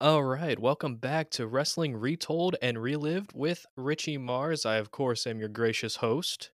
[0.00, 4.64] All right, welcome back to Wrestling Retold and Relived with Richie Mars.
[4.64, 6.52] I, of course, am your gracious host,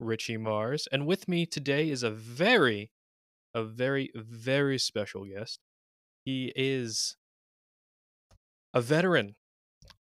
[0.00, 0.88] Richie Mars.
[0.90, 2.90] And with me today is a very,
[3.54, 5.60] a very, very special guest.
[6.24, 7.16] He is
[8.74, 9.36] a veteran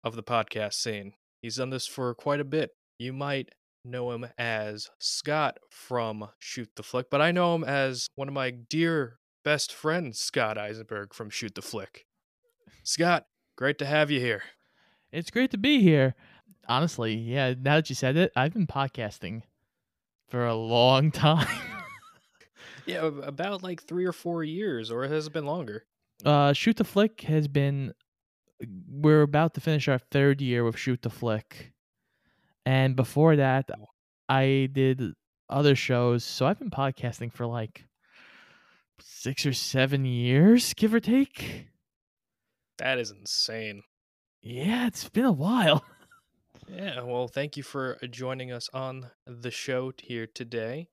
[0.03, 1.13] of the podcast scene.
[1.41, 2.71] He's done this for quite a bit.
[2.97, 3.49] You might
[3.85, 8.33] know him as Scott from Shoot the Flick, but I know him as one of
[8.33, 12.05] my dear best friends, Scott Eisenberg from Shoot the Flick.
[12.83, 13.25] Scott,
[13.55, 14.43] great to have you here.
[15.11, 16.15] It's great to be here.
[16.67, 19.43] Honestly, yeah, now that you said it, I've been podcasting
[20.27, 21.47] for a long time.
[22.87, 25.85] Yeah, about like three or four years, or has it been longer?
[26.23, 27.93] uh, Shoot the Flick has been,
[28.89, 31.71] we're about to finish our third year with Shoot the Flick.
[32.65, 33.69] And before that,
[34.27, 35.13] I did
[35.49, 36.23] other shows.
[36.23, 37.85] So I've been podcasting for like
[38.99, 41.67] six or seven years, give or take.
[42.77, 43.83] That is insane.
[44.41, 45.83] Yeah, it's been a while.
[46.67, 50.87] Yeah, well, thank you for uh, joining us on the show here today.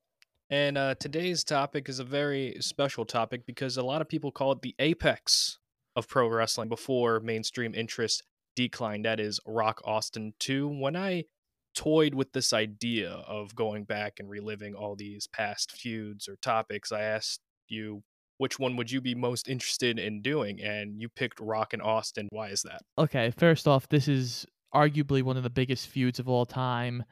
[0.49, 4.51] And uh, today's topic is a very special topic because a lot of people call
[4.51, 5.57] it the apex
[5.95, 8.21] of pro wrestling before mainstream interest
[8.55, 9.05] declined.
[9.05, 10.67] That is Rock Austin 2.
[10.67, 11.25] When I
[11.73, 16.91] toyed with this idea of going back and reliving all these past feuds or topics,
[16.91, 18.03] I asked you
[18.37, 20.61] which one would you be most interested in doing?
[20.61, 22.27] And you picked Rock and Austin.
[22.31, 22.81] Why is that?
[22.97, 27.03] Okay, first off, this is arguably one of the biggest feuds of all time,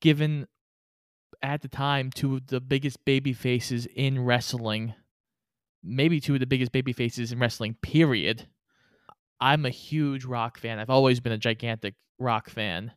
[0.00, 0.46] given
[1.42, 4.94] at the time two of the biggest baby faces in wrestling,
[5.82, 8.46] maybe two of the biggest baby faces in wrestling, period.
[9.40, 10.78] I'm a huge rock fan.
[10.78, 12.92] I've always been a gigantic rock fan.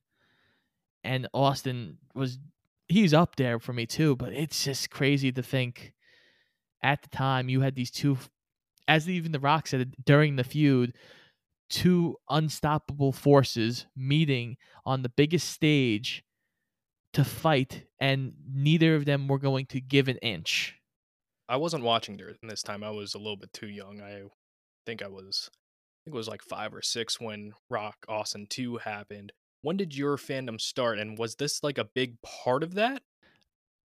[1.03, 2.39] And Austin was
[2.87, 5.93] he's up there for me too, but it's just crazy to think
[6.81, 8.17] at the time you had these two
[8.87, 10.93] as even the rock said during the feud
[11.69, 16.23] two unstoppable forces meeting on the biggest stage
[17.13, 20.75] to fight, and neither of them were going to give an inch.
[21.47, 22.83] I wasn't watching during this time.
[22.83, 24.01] I was a little bit too young.
[24.01, 24.23] I
[24.85, 28.77] think I was, I think it was like five or six when Rock Austin 2
[28.77, 29.31] happened.
[29.63, 30.99] When did your fandom start?
[30.99, 33.01] And was this like a big part of that?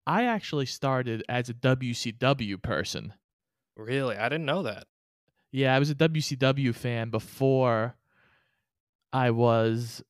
[0.07, 3.13] I actually started as a WCW person.
[3.75, 4.17] Really?
[4.17, 4.87] I didn't know that.
[5.51, 7.95] Yeah, I was a WCW fan before
[9.13, 10.03] I was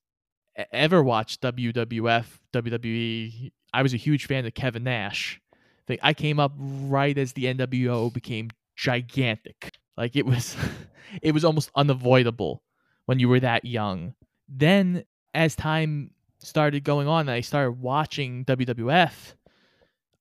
[0.71, 3.51] ever watched WWF, WWE.
[3.73, 5.41] I was a huge fan of Kevin Nash.
[5.89, 9.73] Like I came up right as the NWO became gigantic.
[9.97, 10.55] Like it was
[11.21, 12.63] it was almost unavoidable
[13.05, 14.13] when you were that young.
[14.47, 15.03] Then
[15.37, 16.09] as time
[16.39, 19.35] started going on and I started watching WWF,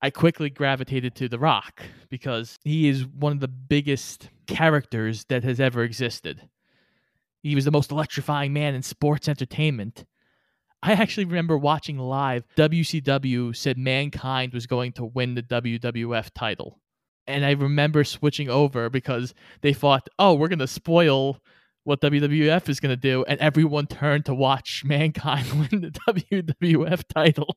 [0.03, 5.43] I quickly gravitated to The Rock because he is one of the biggest characters that
[5.43, 6.47] has ever existed.
[7.43, 10.05] He was the most electrifying man in sports entertainment.
[10.83, 12.45] I actually remember watching live.
[12.57, 16.79] WCW said Mankind was going to win the WWF title.
[17.27, 19.33] And I remember switching over because
[19.63, 21.41] they thought, oh, we're going to spoil
[21.87, 23.25] what WWF is going to do.
[23.29, 27.57] And everyone turned to watch Mankind win the WWF title.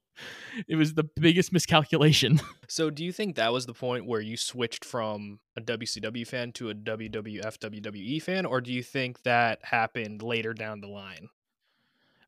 [0.68, 2.40] It was the biggest miscalculation.
[2.72, 6.52] So, do you think that was the point where you switched from a WCW fan
[6.52, 8.46] to a WWF WWE fan?
[8.46, 11.30] Or do you think that happened later down the line?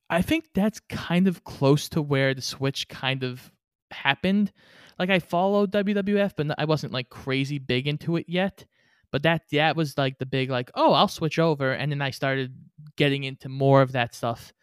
[0.10, 3.52] I think that's kind of close to where the switch kind of
[3.92, 4.52] happened.
[4.98, 8.66] Like I followed WWF, but I wasn't like crazy big into it yet.
[9.12, 12.12] But that that was like the big like, oh, I'll switch over, and then I
[12.12, 12.54] started
[12.96, 14.54] getting into more of that stuff,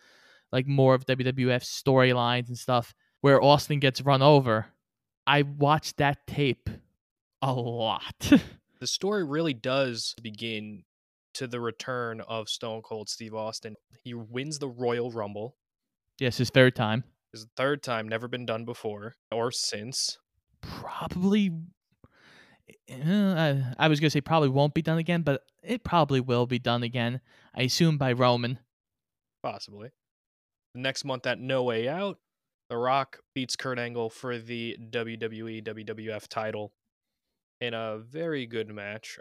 [0.53, 4.67] like more of WWF storylines and stuff, where Austin gets run over.
[5.27, 6.71] I watched that tape
[7.43, 8.33] a lot.
[8.81, 10.85] The story really does begin
[11.35, 13.75] to the return of Stone Cold Steve Austin.
[14.05, 15.57] He wins the Royal Rumble.
[16.21, 17.03] yes, his third time.
[17.33, 20.19] His third time, never been done before or since.
[20.61, 21.51] probably
[22.89, 26.47] Eh, I, I was gonna say probably won't be done again, but it probably will
[26.47, 27.21] be done again.
[27.55, 28.59] I assume by Roman.
[29.43, 29.91] Possibly.
[30.75, 32.19] Next month at No Way Out,
[32.69, 36.73] The Rock beats Kurt Angle for the WWE WWF title
[37.61, 39.19] in a very good match.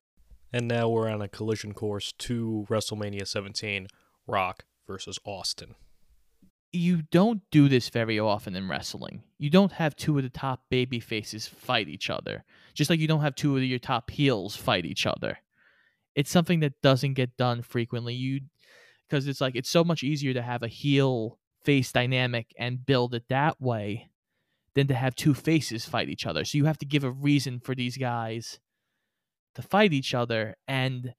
[0.54, 3.88] And now we're on a collision course to WrestleMania 17
[4.28, 5.76] Rock versus Austin.
[6.72, 9.24] You don't do this very often in wrestling.
[9.38, 12.44] You don't have two of the top baby faces fight each other,
[12.74, 15.40] just like you don't have two of your top heels fight each other.
[16.16, 18.14] It's something that doesn't get done frequently.
[18.14, 18.42] You
[19.08, 23.14] because it's like it's so much easier to have a heel face dynamic and build
[23.14, 24.10] it that way
[24.74, 26.46] than to have two faces fight each other.
[26.46, 28.60] So you have to give a reason for these guys
[29.56, 31.14] to fight each other and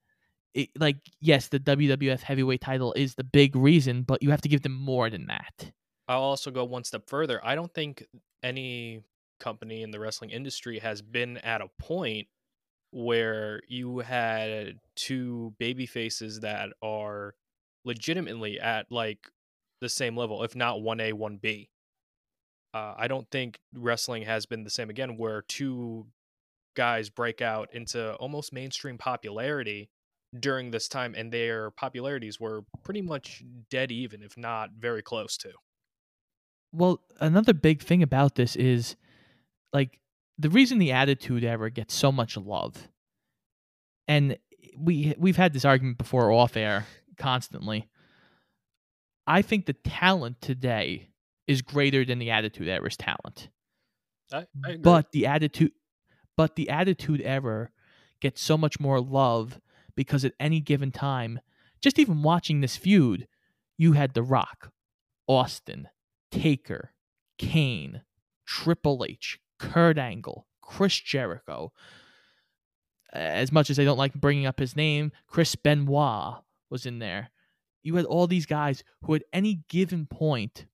[0.53, 4.49] it, like yes, the WWF heavyweight title is the big reason, but you have to
[4.49, 5.71] give them more than that.
[6.07, 7.39] I'll also go one step further.
[7.45, 8.05] I don't think
[8.41, 9.03] any
[9.39, 12.27] company in the wrestling industry has been at a point
[12.91, 17.35] where you had two baby faces that are
[17.85, 19.29] legitimately at like
[19.81, 21.69] the same level, if not 1A, 1B.
[22.73, 26.07] Uh, I don't think wrestling has been the same again, where two
[26.75, 29.89] guys break out into almost mainstream popularity
[30.37, 35.37] during this time, and their popularities were pretty much dead even, if not very close
[35.37, 35.51] to.
[36.71, 38.95] Well, another big thing about this is
[39.73, 39.99] like
[40.37, 42.87] the reason the Attitude Era gets so much love,
[44.07, 44.37] and
[44.77, 46.85] we we've had this argument before off air
[47.17, 47.87] constantly.
[49.25, 51.09] I think the talent today
[51.47, 53.49] is greater than the Attitude Era's talent.
[54.31, 55.71] I, I but the attitude
[56.37, 57.69] but the attitude era
[58.21, 59.59] gets so much more love
[59.99, 61.41] because at any given time
[61.81, 63.27] just even watching this feud
[63.77, 64.71] you had the rock
[65.27, 65.89] austin
[66.31, 66.93] taker
[67.37, 68.01] kane
[68.45, 71.69] triple h kurt angle chris jericho
[73.11, 77.29] as much as i don't like bringing up his name chris benoit was in there
[77.83, 80.65] you had all these guys who at any given point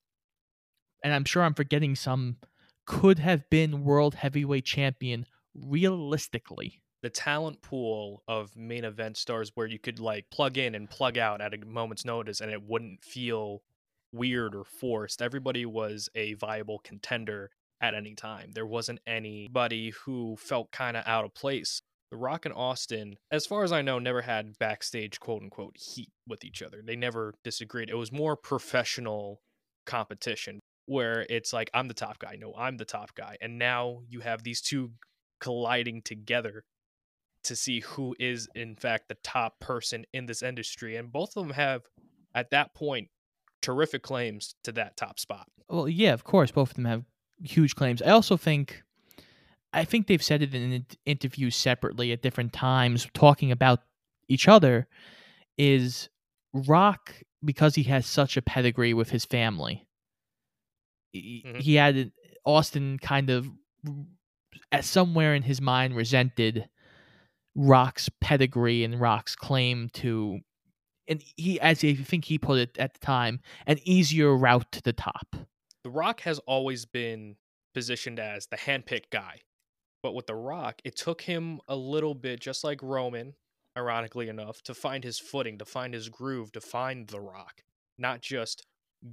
[1.03, 2.37] and i'm sure i'm forgetting some
[2.85, 5.25] could have been world heavyweight champion
[5.55, 6.81] realistically.
[7.05, 11.19] The talent pool of main event stars where you could like plug in and plug
[11.19, 13.61] out at a moment's notice and it wouldn't feel
[14.11, 15.21] weird or forced.
[15.21, 18.53] Everybody was a viable contender at any time.
[18.55, 21.83] There wasn't anybody who felt kind of out of place.
[22.09, 26.09] The Rock and Austin, as far as I know, never had backstage quote unquote heat
[26.27, 26.81] with each other.
[26.83, 27.91] They never disagreed.
[27.91, 29.41] It was more professional
[29.85, 32.35] competition where it's like I'm the top guy.
[32.39, 33.37] No, I'm the top guy.
[33.41, 34.93] And now you have these two
[35.39, 36.63] colliding together
[37.45, 41.43] to see who is in fact the top person in this industry and both of
[41.43, 41.83] them have
[42.33, 43.09] at that point
[43.61, 45.47] terrific claims to that top spot.
[45.69, 47.03] Well, yeah, of course both of them have
[47.43, 48.01] huge claims.
[48.01, 48.83] I also think
[49.73, 53.81] I think they've said it in interviews separately at different times talking about
[54.27, 54.87] each other
[55.57, 56.09] is
[56.53, 57.13] Rock
[57.43, 59.85] because he has such a pedigree with his family
[61.15, 61.59] mm-hmm.
[61.59, 62.11] he had
[62.45, 63.49] Austin kind of
[64.71, 66.67] at somewhere in his mind resented
[67.55, 70.39] Rock's pedigree and Rock's claim to
[71.07, 74.81] and he as I think he put it at the time, an easier route to
[74.81, 75.35] the top.
[75.83, 77.35] The Rock has always been
[77.75, 79.41] positioned as the handpicked guy.
[80.01, 83.33] But with The Rock, it took him a little bit, just like Roman,
[83.77, 87.63] ironically enough, to find his footing, to find his groove, to find The Rock,
[87.97, 88.65] not just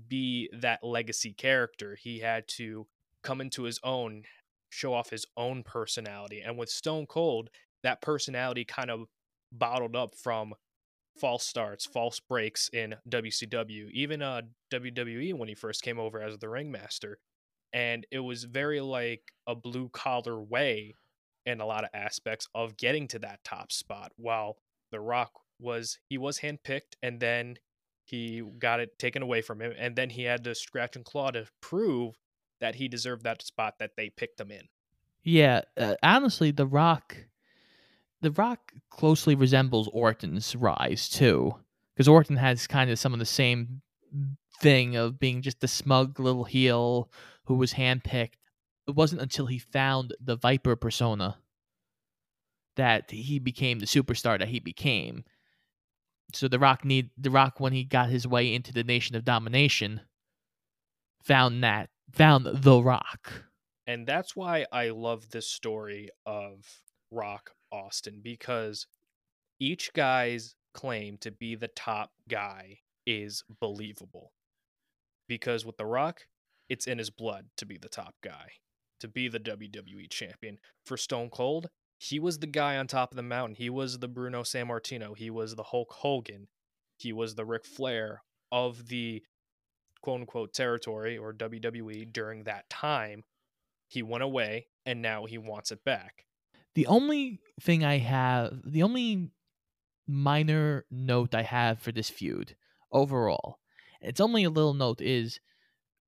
[0.08, 1.96] be that legacy character.
[1.98, 2.86] He had to
[3.22, 4.24] come into his own,
[4.68, 6.40] show off his own personality.
[6.40, 7.48] And with Stone Cold,
[7.82, 9.06] that personality kind of
[9.52, 10.54] bottled up from
[11.18, 14.42] false starts, false breaks in WCW, even uh
[14.72, 17.18] WWE when he first came over as the ringmaster.
[17.72, 20.94] And it was very like a blue collar way
[21.46, 24.12] in a lot of aspects of getting to that top spot.
[24.16, 24.56] While
[24.90, 27.56] The Rock was he was handpicked and then
[28.04, 31.30] he got it taken away from him, and then he had to scratch and claw
[31.30, 32.16] to prove
[32.60, 34.68] that he deserved that spot that they picked him in.
[35.22, 37.16] Yeah, uh, honestly, The Rock,
[38.22, 41.56] The Rock closely resembles Orton's rise too,
[41.94, 43.82] because Orton has kind of some of the same
[44.60, 47.10] thing of being just the smug little heel
[47.46, 48.36] who was handpicked.
[48.86, 51.36] It wasn't until he found the Viper persona
[52.76, 55.24] that he became the superstar that he became
[56.34, 59.24] so the Rock need the Rock when he got his way into the Nation of
[59.24, 60.00] Domination
[61.22, 63.44] found that found the Rock.
[63.86, 66.64] And that's why I love this story of
[67.10, 68.86] Rock Austin because
[69.58, 74.32] each guy's claim to be the top guy is believable.
[75.28, 76.22] Because with The Rock,
[76.68, 78.52] it's in his blood to be the top guy,
[79.00, 80.58] to be the WWE champion.
[80.84, 83.54] For Stone Cold, he was the guy on top of the mountain.
[83.54, 85.16] He was the Bruno Sammartino.
[85.16, 86.48] He was the Hulk Hogan.
[86.98, 89.22] He was the Ric Flair of the
[90.02, 93.22] quote unquote territory or WWE during that time.
[93.88, 96.26] He went away and now he wants it back.
[96.74, 99.30] The only thing I have, the only
[100.06, 102.56] minor note I have for this feud
[102.90, 103.58] overall,
[104.00, 105.38] it's only a little note, is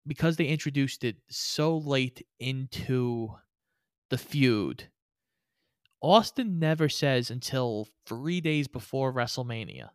[0.07, 3.31] because they introduced it so late into
[4.11, 4.89] the feud
[6.05, 9.89] Austin never says until three days before WrestleMania,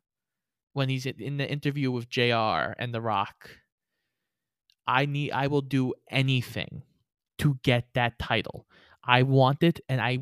[0.74, 3.52] when he's in the interview with JR and The Rock,
[4.88, 6.82] I need I will do anything
[7.38, 8.66] to get that title.
[9.04, 10.18] I want it, and I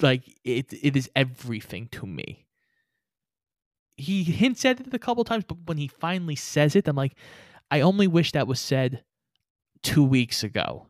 [0.00, 0.72] like it.
[0.72, 2.46] It is everything to me.
[3.96, 7.14] He hints at it a couple times, but when he finally says it, I'm like,
[7.70, 9.04] I only wish that was said
[9.82, 10.86] two weeks ago.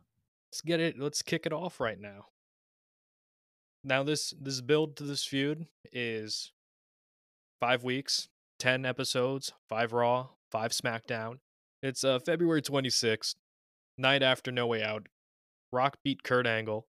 [0.51, 0.99] Let's get it.
[0.99, 2.27] Let's kick it off right now.
[3.83, 6.53] Now this this build to this feud is
[7.59, 11.39] five weeks, ten episodes, five Raw, five SmackDown.
[11.81, 13.35] It's uh February twenty sixth,
[13.97, 15.07] night after No Way Out.
[15.71, 16.87] Rock beat Kurt Angle.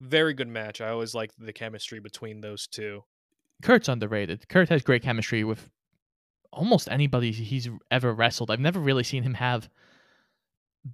[0.00, 0.80] Very good match.
[0.80, 3.04] I always liked the chemistry between those two.
[3.62, 4.48] Kurt's underrated.
[4.48, 5.70] Kurt has great chemistry with
[6.52, 8.50] almost anybody he's ever wrestled.
[8.50, 9.68] I've never really seen him have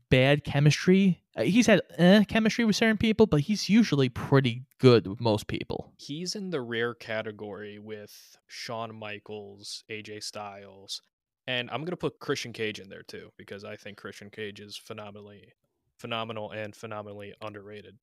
[0.09, 1.23] bad chemistry.
[1.37, 5.47] Uh, he's had eh, chemistry with certain people, but he's usually pretty good with most
[5.47, 5.93] people.
[5.97, 11.03] He's in the rare category with Shawn Michaels, AJ Styles,
[11.47, 14.77] and I'm gonna put Christian Cage in there too because I think Christian Cage is
[14.77, 15.53] phenomenally,
[15.99, 17.99] phenomenal and phenomenally underrated.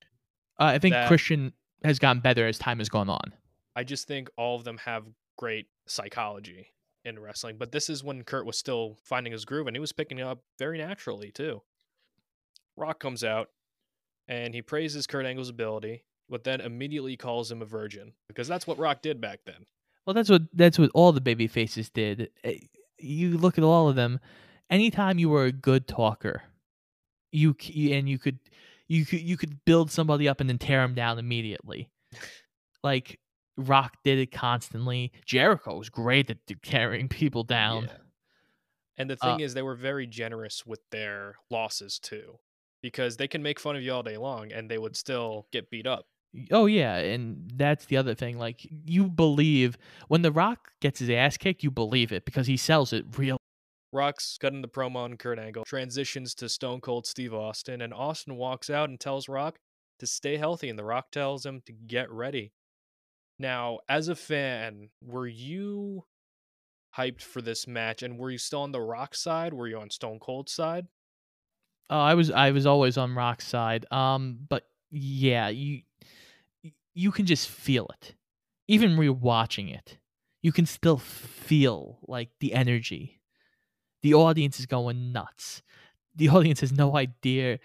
[0.61, 1.53] Uh, I think That- Christian
[1.83, 3.33] has gotten better as time has gone on.
[3.75, 5.05] I just think all of them have
[5.37, 6.67] great psychology
[7.03, 9.91] in wrestling, but this is when Kurt was still finding his groove and he was
[9.91, 11.63] picking it up very naturally too.
[12.77, 13.49] Rock comes out
[14.27, 18.67] and he praises Kurt Angle's ability, but then immediately calls him a virgin because that's
[18.67, 19.65] what Rock did back then.
[20.05, 22.29] Well, that's what that's what all the baby faces did.
[22.43, 22.59] Eh,
[22.99, 24.19] You look at all of them.
[24.69, 26.43] Anytime you were a good talker,
[27.31, 27.55] you
[27.91, 28.39] and you could
[28.91, 31.89] you could you could build somebody up and then tear them down immediately.
[32.83, 33.19] like
[33.57, 35.11] Rock did it constantly.
[35.25, 37.83] Jericho was great at tearing people down.
[37.83, 37.97] Yeah.
[38.97, 42.39] And the Uh, thing is, they were very generous with their losses too,
[42.81, 45.69] because they can make fun of you all day long and they would still get
[45.69, 46.05] beat up.
[46.51, 48.37] Oh yeah, and that's the other thing.
[48.37, 52.57] Like you believe when The Rock gets his ass kicked, you believe it because he
[52.57, 53.37] sells it real.
[53.93, 58.35] Rock's cutting the promo on Kurt Angle, transitions to Stone Cold Steve Austin, and Austin
[58.35, 59.59] walks out and tells Rock
[59.99, 62.53] to stay healthy, and The Rock tells him to get ready.
[63.37, 66.05] Now, as a fan, were you
[66.97, 69.53] hyped for this match, and were you still on the Rock side?
[69.53, 70.87] Were you on Stone Cold's side?
[71.89, 73.85] Oh, I was I was always on Rock's side.
[73.91, 75.81] Um, but yeah, you
[76.93, 78.15] you can just feel it.
[78.67, 79.97] Even rewatching it,
[80.41, 83.20] you can still feel like the energy.
[84.03, 85.61] The audience is going nuts.
[86.15, 87.59] The audience has no idea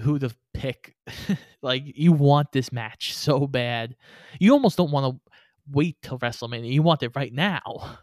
[0.00, 0.96] who to pick.
[1.62, 3.96] like you want this match so bad.
[4.38, 5.32] You almost don't want to
[5.70, 6.72] wait till WrestleMania.
[6.72, 7.98] You want it right now.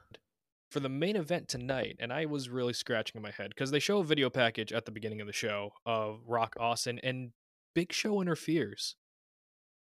[0.71, 3.99] for the main event tonight, and I was really scratching my head because they show
[3.99, 7.31] a video package at the beginning of the show of Rock Austin, and
[7.75, 8.95] Big Show interferes.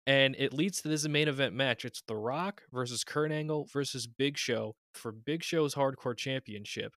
[0.06, 1.84] And it leads to this main event match.
[1.84, 6.94] It's The Rock versus Kurt Angle versus Big Show for Big Show's Hardcore Championship.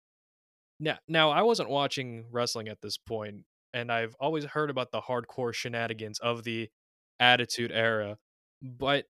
[0.80, 3.44] Now, now I wasn't watching wrestling at this point,
[3.74, 6.70] and I've always heard about the hardcore shenanigans of the
[7.20, 8.16] Attitude Era,
[8.62, 9.04] but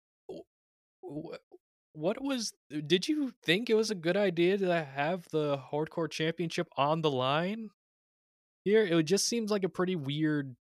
[1.92, 2.52] what was
[2.86, 7.10] did you think it was a good idea to have the hardcore championship on the
[7.10, 7.70] line?
[8.64, 10.56] Here it just seems like a pretty weird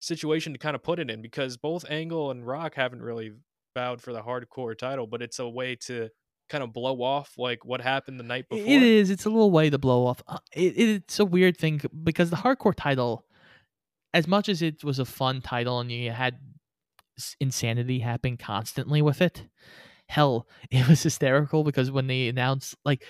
[0.00, 3.32] situation to kind of put it in because both angle and rock haven't really
[3.74, 6.08] vowed for the hardcore title but it's a way to
[6.50, 9.08] kind of blow off like what happened the night before It is.
[9.08, 10.22] It's a little way to blow off.
[10.26, 13.24] Uh, It, it's a weird thing because the hardcore title,
[14.12, 16.38] as much as it was a fun title and you had
[17.38, 19.46] insanity happen constantly with it,
[20.08, 23.04] hell, it was hysterical because when they announce like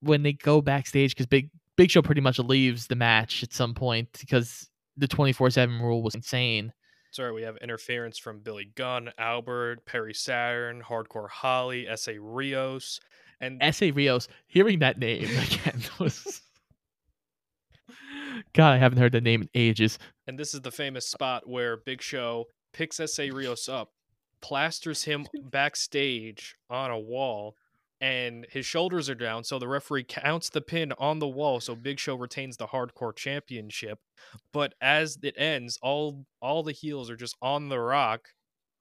[0.00, 3.74] when they go backstage because Big Big Show pretty much leaves the match at some
[3.74, 6.72] point because the twenty four seven rule was insane.
[7.14, 13.00] Sorry we have interference from billy gunn albert perry saturn hardcore holly sa rios
[13.40, 16.40] and Essa Rios, hearing that name again was.
[18.52, 19.98] God, I haven't heard the name in ages.
[20.26, 23.90] And this is the famous spot where Big Show picks Essa Rios up,
[24.40, 27.56] plasters him backstage on a wall,
[28.00, 29.44] and his shoulders are down.
[29.44, 31.60] So the referee counts the pin on the wall.
[31.60, 33.98] So Big Show retains the hardcore championship.
[34.52, 38.28] But as it ends, all all the heels are just on the rock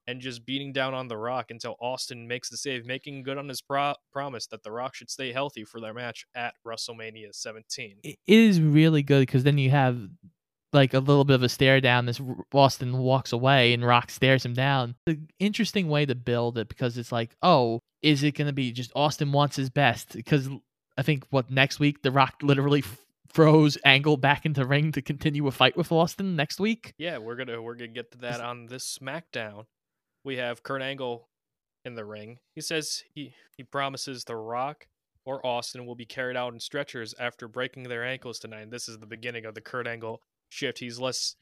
[0.07, 3.47] and just beating down on the rock until Austin makes the save, making good on
[3.47, 7.97] his pro- promise that the rock should stay healthy for their match at WrestleMania 17.
[8.03, 10.09] It it is really good because then you have
[10.73, 12.05] like a little bit of a stare down.
[12.05, 12.21] This
[12.53, 14.95] Austin walks away and Rock stares him down.
[15.05, 18.71] The interesting way to build it because it's like, oh, is it going to be
[18.71, 20.13] just Austin wants his best?
[20.13, 20.49] Because
[20.97, 22.83] I think what next week the Rock literally
[23.31, 26.93] throws Angle back into ring to continue a fight with Austin next week.
[26.97, 29.65] Yeah, we're gonna we're gonna get to that on this SmackDown.
[30.23, 31.27] We have Kurt Angle
[31.83, 32.39] in the ring.
[32.55, 34.87] He says he he promises The Rock
[35.25, 38.69] or Austin will be carried out in stretchers after breaking their ankles tonight.
[38.69, 40.21] This is the beginning of the Kurt Angle
[40.53, 40.79] shift.
[40.79, 41.35] He's less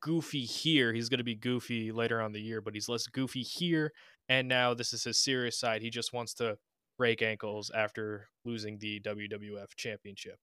[0.00, 0.92] goofy here.
[0.92, 3.92] He's going to be goofy later on the year, but he's less goofy here.
[4.28, 5.82] And now this is his serious side.
[5.82, 6.58] He just wants to
[6.96, 10.38] break ankles after losing the WWF championship.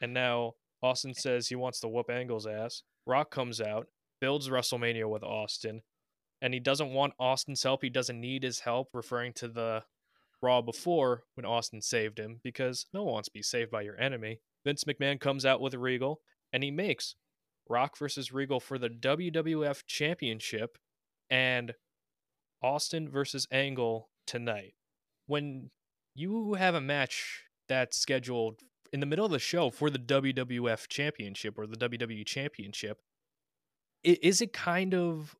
[0.00, 0.52] And now
[0.82, 2.82] Austin says he wants to whoop Angle's ass.
[3.06, 3.86] Rock comes out,
[4.20, 5.82] builds WrestleMania with Austin,
[6.42, 7.82] and he doesn't want Austin's help.
[7.82, 9.84] He doesn't need his help, referring to the
[10.42, 13.98] Raw before when Austin saved him because no one wants to be saved by your
[13.98, 14.40] enemy.
[14.62, 16.20] Vince McMahon comes out with Regal
[16.54, 17.16] and he makes
[17.68, 20.78] Rock versus Regal for the WWF Championship
[21.28, 21.74] and
[22.62, 24.74] Austin versus Angle tonight.
[25.26, 25.70] When
[26.14, 28.60] you have a match that's scheduled
[28.92, 32.98] in the middle of the show for the WWF Championship or the WWE Championship,
[34.04, 35.34] is it kind of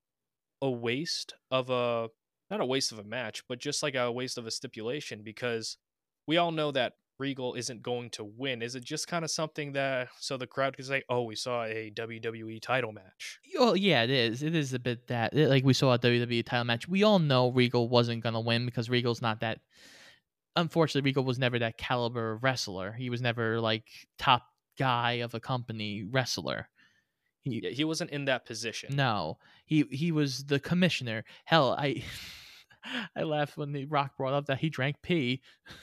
[0.60, 2.08] a waste of a
[2.50, 5.76] not a waste of a match, but just like a waste of a stipulation because
[6.26, 8.62] we all know that Regal isn't going to win.
[8.62, 11.64] Is it just kind of something that so the crowd can say, "Oh, we saw
[11.64, 13.38] a WWE title match"?
[13.58, 14.42] Well, yeah, it is.
[14.42, 16.88] It is a bit that like we saw a WWE title match.
[16.88, 19.60] We all know Regal wasn't gonna win because Regal's not that.
[20.56, 22.92] Unfortunately, Regal was never that caliber wrestler.
[22.92, 23.84] He was never like
[24.18, 24.42] top
[24.78, 26.68] guy of a company wrestler.
[27.42, 28.96] He, yeah, he wasn't in that position.
[28.96, 31.24] No, he he was the commissioner.
[31.44, 32.02] Hell, I
[33.16, 35.42] I laughed when the Rock brought up that he drank pee.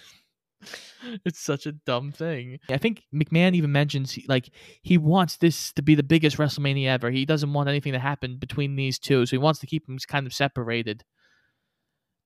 [1.26, 2.60] it's such a dumb thing.
[2.70, 4.50] I think McMahon even mentions like
[4.82, 7.12] he wants this to be the biggest WrestleMania ever.
[7.12, 9.98] He doesn't want anything to happen between these two, so he wants to keep them
[10.08, 11.04] kind of separated.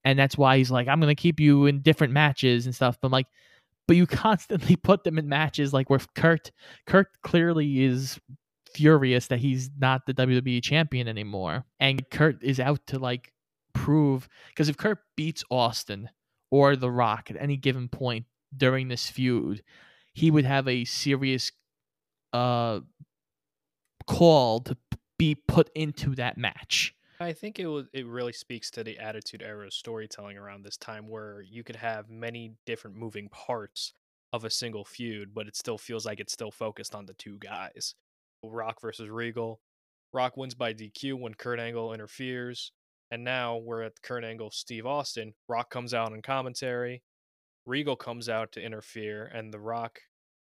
[0.04, 2.98] And that's why he's like, I'm gonna keep you in different matches and stuff.
[3.02, 3.28] But I'm like,
[3.88, 6.52] but you constantly put them in matches like where Kurt
[6.86, 8.20] Kurt clearly is
[8.74, 11.66] furious that he's not the WWE champion anymore.
[11.80, 13.32] And Kurt is out to like
[13.74, 16.10] prove because if Kurt beats Austin
[16.52, 18.26] or The Rock at any given point
[18.56, 19.64] during this feud,
[20.14, 21.52] he would have a serious
[22.34, 22.82] uh
[24.08, 24.78] call to
[25.18, 26.94] be put into that match.
[27.20, 31.08] I think it was it really speaks to the attitude era storytelling around this time
[31.08, 33.94] where you could have many different moving parts
[34.34, 37.38] of a single feud, but it still feels like it's still focused on the two
[37.40, 37.96] guys.
[38.44, 39.62] Rock versus Regal.
[40.14, 42.72] Rock wins by DQ when Kurt Angle interferes.
[43.12, 45.34] And now we're at the Kurt Angle, Steve Austin.
[45.48, 47.04] Rock comes out in commentary.
[47.66, 50.00] Regal comes out to interfere, and The Rock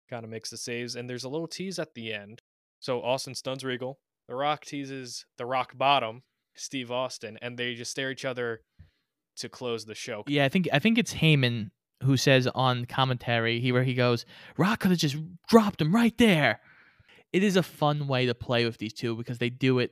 [0.09, 0.95] kind of makes the saves.
[0.95, 2.41] And there's a little tease at the end.
[2.79, 3.99] So Austin stuns Regal.
[4.27, 6.23] The Rock teases the Rock Bottom,
[6.55, 8.61] Steve Austin, and they just stare each other
[9.37, 10.23] to close the show.
[10.27, 11.71] Yeah, I think I think it's Heyman
[12.03, 14.25] who says on commentary he where he goes,
[14.57, 16.59] Rock could have just dropped him right there
[17.35, 19.91] it is a fun way to play with these two because they do it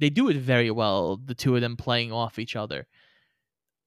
[0.00, 2.86] they do it very well the two of them playing off each other.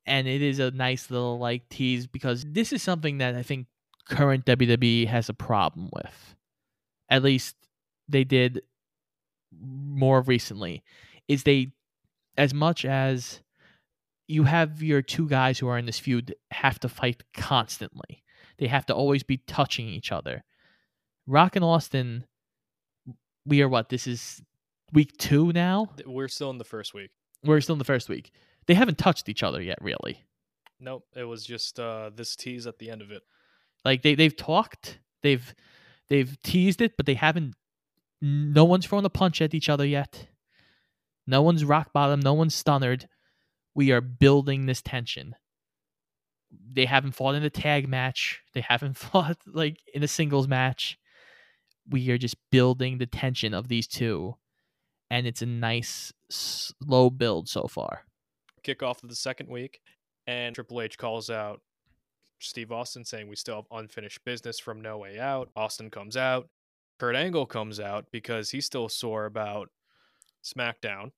[0.06, 3.68] And it is a nice little like tease because this is something that i think
[4.08, 6.36] current wwe has a problem with.
[7.10, 7.56] At least
[8.08, 8.62] they did
[9.52, 10.84] more recently
[11.28, 11.74] is they
[12.38, 13.42] as much as
[14.28, 18.24] you have your two guys who are in this feud have to fight constantly.
[18.60, 20.44] They have to always be touching each other.
[21.26, 22.26] Rock and austin
[23.48, 23.90] we are what?
[23.90, 24.42] This is
[24.94, 25.90] week two now.
[26.06, 27.12] We're still in the first week.
[27.44, 28.32] We're still in the first week.
[28.66, 30.24] They haven't touched each other yet, really.
[30.80, 31.06] Nope.
[31.16, 33.24] It was just uh, this tease at the end of it.
[33.86, 35.56] Like they they've talked, they've
[36.10, 37.56] they've teased it, but they haven't.
[38.22, 40.28] No one's thrown a punch at each other yet.
[41.28, 42.20] No one's rock bottom.
[42.20, 43.08] No one's stunned.
[43.76, 45.36] We are building this tension.
[46.52, 48.42] They haven't fought in a tag match.
[48.54, 50.98] They haven't fought like in a singles match
[51.90, 54.36] we are just building the tension of these two
[55.10, 58.04] and it's a nice slow build so far.
[58.64, 59.80] Kick off of the second week
[60.26, 61.62] and triple h calls out
[62.40, 65.50] steve austin saying we still have unfinished business from no way out.
[65.56, 66.50] Austin comes out.
[67.00, 69.70] Kurt angle comes out because he's still sore about
[70.44, 71.12] smackdown.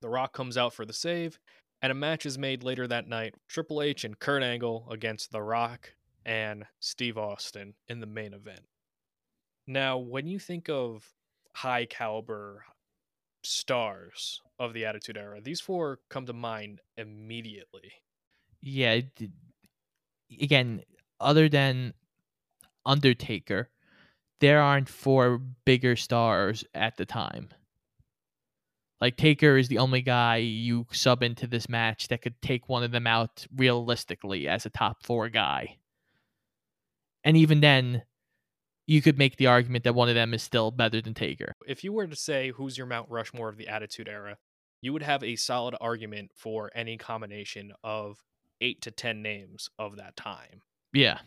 [0.00, 1.38] The rock comes out for the save
[1.82, 5.42] and a match is made later that night triple h and kurt angle against the
[5.42, 8.62] rock and steve austin in the main event.
[9.66, 11.06] Now, when you think of
[11.54, 12.64] high caliber
[13.42, 17.92] stars of the Attitude Era, these four come to mind immediately.
[18.60, 19.00] Yeah.
[20.40, 20.82] Again,
[21.20, 21.94] other than
[22.84, 23.70] Undertaker,
[24.40, 27.48] there aren't four bigger stars at the time.
[29.00, 32.82] Like Taker is the only guy you sub into this match that could take one
[32.82, 35.76] of them out realistically as a top four guy.
[37.22, 38.02] And even then,
[38.88, 41.52] you could make the argument that one of them is still better than Taker.
[41.66, 44.38] If you were to say who's your Mount Rushmore of the Attitude Era,
[44.80, 48.24] you would have a solid argument for any combination of
[48.62, 50.62] eight to 10 names of that time.
[50.94, 51.18] Yeah.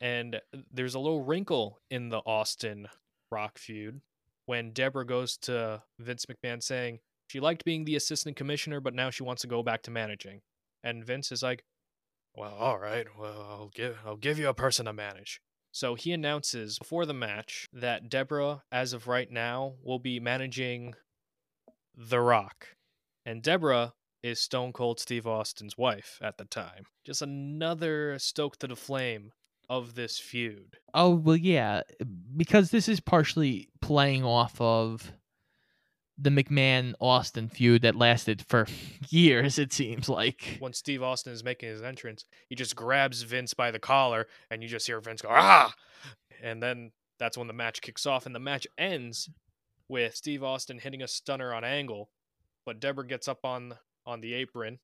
[0.00, 2.86] And uh, there's a little wrinkle in the Austin
[3.32, 4.00] Rock feud
[4.46, 9.10] when Debra goes to Vince McMahon saying she liked being the assistant commissioner, but now
[9.10, 10.42] she wants to go back to managing.
[10.84, 11.64] And Vince is like,
[12.36, 13.06] "Well, all right.
[13.18, 15.40] Well, I'll give I'll give you a person to manage."
[15.72, 20.94] So he announces before the match that Debra, as of right now, will be managing
[21.96, 22.68] The Rock.
[23.24, 26.84] And Debra is Stone Cold Steve Austin's wife at the time.
[27.04, 29.32] Just another stoke to the flame
[29.68, 30.78] of this feud.
[30.94, 31.82] Oh well, yeah,
[32.36, 35.12] because this is partially playing off of
[36.18, 38.66] the McMahon Austin feud that lasted for
[39.08, 39.58] years.
[39.58, 43.70] It seems like When Steve Austin is making his entrance, he just grabs Vince by
[43.70, 45.72] the collar, and you just hear Vince go, ah!
[46.42, 49.28] And then that's when the match kicks off, and the match ends
[49.88, 52.10] with Steve Austin hitting a stunner on Angle,
[52.66, 53.74] but Debra gets up on
[54.06, 54.78] on the apron,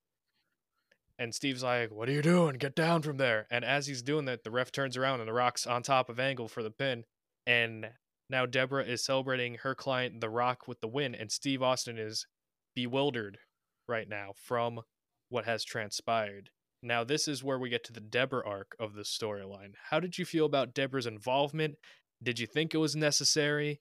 [1.19, 2.57] and Steve's like, "What are you doing?
[2.57, 5.33] Get down from there!" And as he's doing that, the ref turns around and the
[5.33, 7.05] Rock's on top of Angle for the pin,
[7.47, 7.91] and
[8.31, 12.27] now Debra is celebrating her client, The Rock, with the win, and Steve Austin is
[12.75, 13.39] bewildered
[13.87, 14.81] right now from
[15.29, 16.51] what has transpired.
[16.83, 19.73] Now, this is where we get to the Debra arc of the storyline.
[19.91, 21.77] How did you feel about Debra's involvement?
[22.23, 23.81] Did you think it was necessary?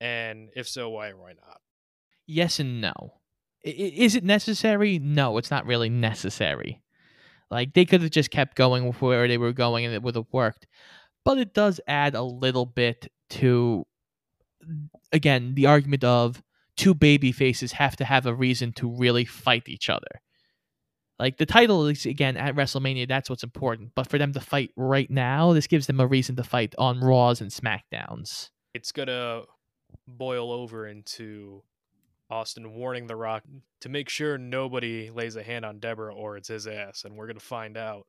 [0.00, 1.60] And if so, why or why not?
[2.26, 2.92] yes and no.
[3.66, 4.98] I- Is it necessary?
[4.98, 6.80] No, it's not really necessary.
[7.50, 10.26] Like they could have just kept going where they were going, and it would have
[10.32, 10.66] worked.
[11.24, 13.86] But it does add a little bit to,
[15.12, 16.42] again, the argument of
[16.76, 20.20] two baby faces have to have a reason to really fight each other.
[21.18, 23.92] Like the title is again at WrestleMania, that's what's important.
[23.94, 27.00] But for them to fight right now, this gives them a reason to fight on
[27.00, 28.50] Raws and SmackDowns.
[28.74, 29.44] It's to
[30.08, 31.62] boil over into
[32.30, 33.44] Austin warning The Rock
[33.82, 37.04] to make sure nobody lays a hand on Debra or it's his ass.
[37.04, 38.06] And we're to find out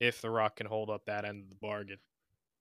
[0.00, 1.98] if The Rock can hold up that end of the bargain.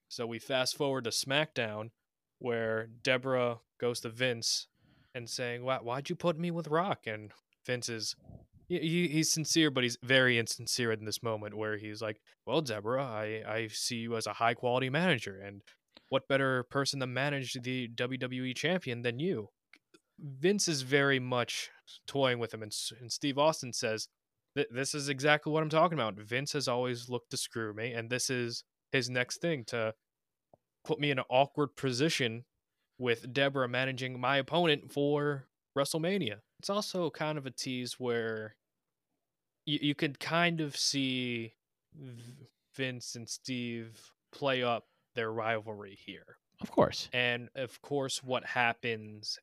[0.09, 1.91] So we fast forward to SmackDown
[2.39, 4.67] where Debra goes to Vince
[5.15, 7.05] and saying, Why, Why'd you put me with Rock?
[7.07, 7.31] And
[7.65, 8.15] Vince is.
[8.67, 12.61] he- he- He's sincere, but he's very insincere in this moment where he's like, Well,
[12.61, 15.61] Debra, I, I see you as a high quality manager, and
[16.09, 19.49] what better person to manage the WWE champion than you?
[20.19, 21.69] Vince is very much
[22.07, 24.07] toying with him, and, and Steve Austin says,
[24.55, 26.15] This is exactly what I'm talking about.
[26.15, 29.93] Vince has always looked to screw me, and this is his next thing to
[30.83, 32.45] put me in an awkward position
[32.97, 35.45] with Debra managing my opponent for
[35.77, 36.37] WrestleMania.
[36.59, 38.55] It's also kind of a tease where
[39.65, 41.53] you, you could kind of see
[41.95, 46.37] V- Vince and Steve play up their rivalry here.
[46.61, 47.09] Of course.
[47.13, 49.39] And of course, what happens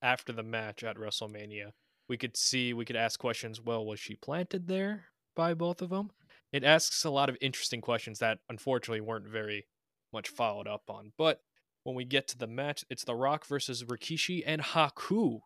[0.00, 1.72] after the match at WrestleMania,
[2.08, 3.60] we could see, we could ask questions.
[3.60, 6.10] Well, was she planted there by both of them?
[6.52, 9.66] It asks a lot of interesting questions that unfortunately weren't very
[10.12, 11.12] much followed up on.
[11.16, 11.40] But
[11.84, 15.40] when we get to the match, it's The Rock versus Rikishi and Haku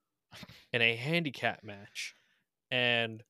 [0.73, 2.15] in a handicap match.
[2.71, 3.23] And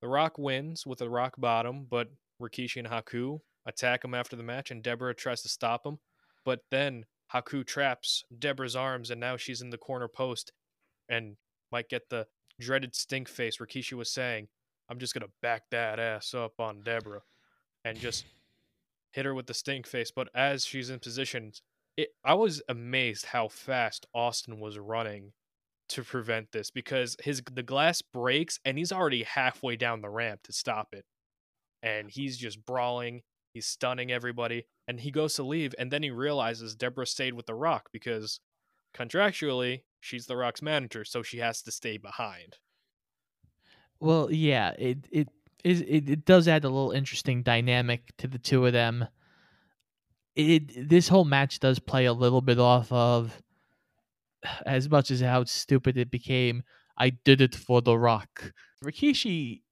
[0.00, 2.08] The Rock wins with a rock bottom, but
[2.40, 5.98] Rikishi and Haku attack him after the match, and Debra tries to stop him.
[6.44, 10.52] But then Haku traps Debra's arms, and now she's in the corner post
[11.08, 11.36] and
[11.72, 12.26] might get the
[12.60, 14.48] dreaded stink face Rikishi was saying.
[14.88, 17.20] I'm just to back that ass up on Debra
[17.84, 18.24] and just
[19.12, 20.10] hit her with the stink face.
[20.14, 21.52] But as she's in position,
[21.96, 25.32] it, I was amazed how fast Austin was running
[25.88, 30.42] to prevent this because his the glass breaks and he's already halfway down the ramp
[30.44, 31.04] to stop it.
[31.82, 33.22] And he's just brawling,
[33.52, 37.46] he's stunning everybody, and he goes to leave and then he realizes Debra stayed with
[37.46, 38.40] the Rock because
[38.96, 42.56] contractually she's the Rock's manager, so she has to stay behind.
[44.00, 45.28] Well, yeah, it it
[45.64, 49.06] is it, it does add a little interesting dynamic to the two of them.
[50.34, 53.42] It this whole match does play a little bit off of
[54.66, 56.62] as much as how stupid it became.
[56.98, 58.52] I did it for the Rock.
[58.84, 59.62] Rikishi,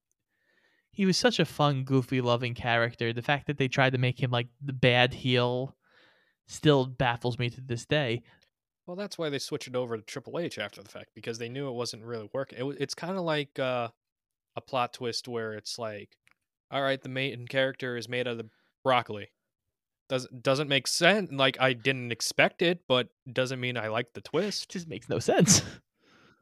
[0.91, 3.13] he was such a fun, goofy, loving character.
[3.13, 5.77] The fact that they tried to make him like the bad heel
[6.47, 8.23] still baffles me to this day.
[8.87, 11.49] Well, that's why they switched it over to Triple H after the fact because they
[11.49, 12.59] knew it wasn't really working.
[12.59, 13.89] It, it's kind of like uh,
[14.57, 16.17] a plot twist where it's like,
[16.71, 18.51] all right, the main character is made out of
[18.83, 19.29] broccoli.
[20.09, 21.31] Does doesn't make sense.
[21.33, 24.65] Like I didn't expect it, but doesn't mean I like the twist.
[24.65, 25.63] It just makes no sense.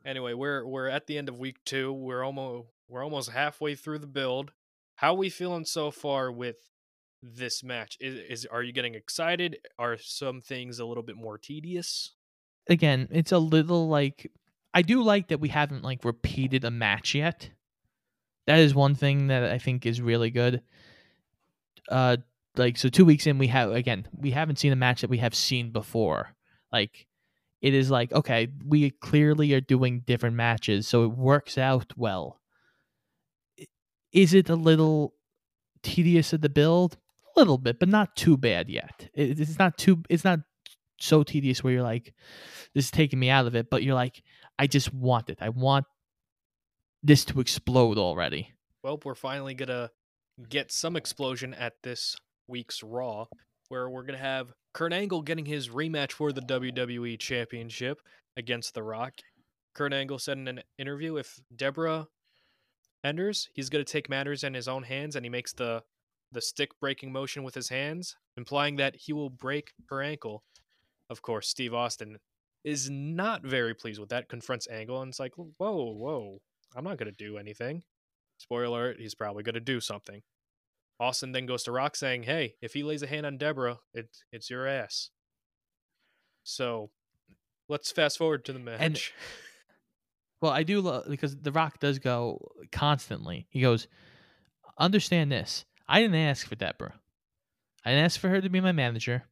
[0.05, 1.93] Anyway, we're we're at the end of week two.
[1.93, 4.51] We're almost we're almost halfway through the build.
[4.97, 6.57] How are we feeling so far with
[7.23, 7.99] this match?
[8.01, 9.59] Is, is are you getting excited?
[9.79, 12.17] Are some things a little bit more tedious?
[12.69, 14.31] again, it's a little like
[14.75, 17.51] I do like that we haven't like repeated a match yet.
[18.47, 20.63] That is one thing that I think is really good.
[21.89, 22.17] Uh
[22.57, 25.19] like so 2 weeks in we have again, we haven't seen a match that we
[25.19, 26.35] have seen before.
[26.73, 27.07] Like
[27.61, 32.41] it is like okay, we clearly are doing different matches, so it works out well.
[34.13, 35.15] Is it a little
[35.83, 36.99] tedious of the build?
[37.37, 39.09] A little bit, but not too bad yet.
[39.15, 40.03] It, it's not too.
[40.11, 40.41] It's not
[41.01, 42.13] so tedious where you're like,
[42.75, 43.71] this is taking me out of it.
[43.71, 44.23] But you're like,
[44.59, 45.39] I just want it.
[45.41, 45.87] I want
[47.03, 48.53] this to explode already.
[48.83, 49.91] Well, we're finally gonna
[50.49, 52.17] get some explosion at this
[52.49, 53.27] week's Raw,
[53.69, 58.01] where we're gonna have Kurt Angle getting his rematch for the WWE Championship
[58.37, 59.15] against The Rock.
[59.75, 62.09] Kurt Angle said in an interview if Debra
[63.05, 65.83] enters, he's gonna take matters in his own hands, and he makes the
[66.33, 70.43] the stick breaking motion with his hands, implying that he will break her ankle.
[71.11, 72.19] Of course, Steve Austin
[72.65, 76.41] is not very pleased with that, confronts Angle, and it's like, whoa, whoa,
[76.77, 77.83] I'm not going to do anything.
[78.39, 80.23] Spoiler alert, he's probably going to do something.
[80.99, 84.09] Austin then goes to Rock saying, hey, if he lays a hand on Debra, it,
[84.33, 85.11] it's your ass.
[86.45, 86.91] So
[87.69, 88.81] let's fast forward to the match.
[88.81, 89.01] And-
[90.41, 93.47] Well, I do love because The Rock does go constantly.
[93.49, 93.87] He goes,
[94.77, 95.65] understand this.
[95.89, 96.95] I didn't ask for Debra.
[97.85, 99.23] I didn't ask for her to be my manager.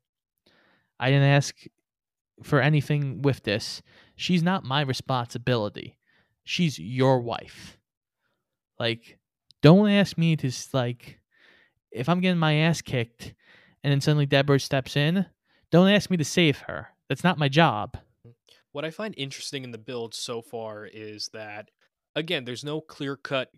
[1.01, 1.57] I didn't ask
[2.45, 3.83] for anything with this.
[4.15, 5.99] She's not my responsibility.
[6.45, 7.79] She's your wife.
[8.79, 9.19] Like,
[9.63, 11.21] don't ask me to like
[11.91, 13.35] if I'm getting my ass kicked
[13.83, 15.27] and then suddenly Debra steps in,
[15.71, 16.89] don't ask me to save her.
[17.09, 17.97] That's not my job.
[18.27, 18.31] Mm-hmm.
[18.73, 21.71] What I find interesting in the build so far is that,
[22.15, 23.51] again, there's no clear cut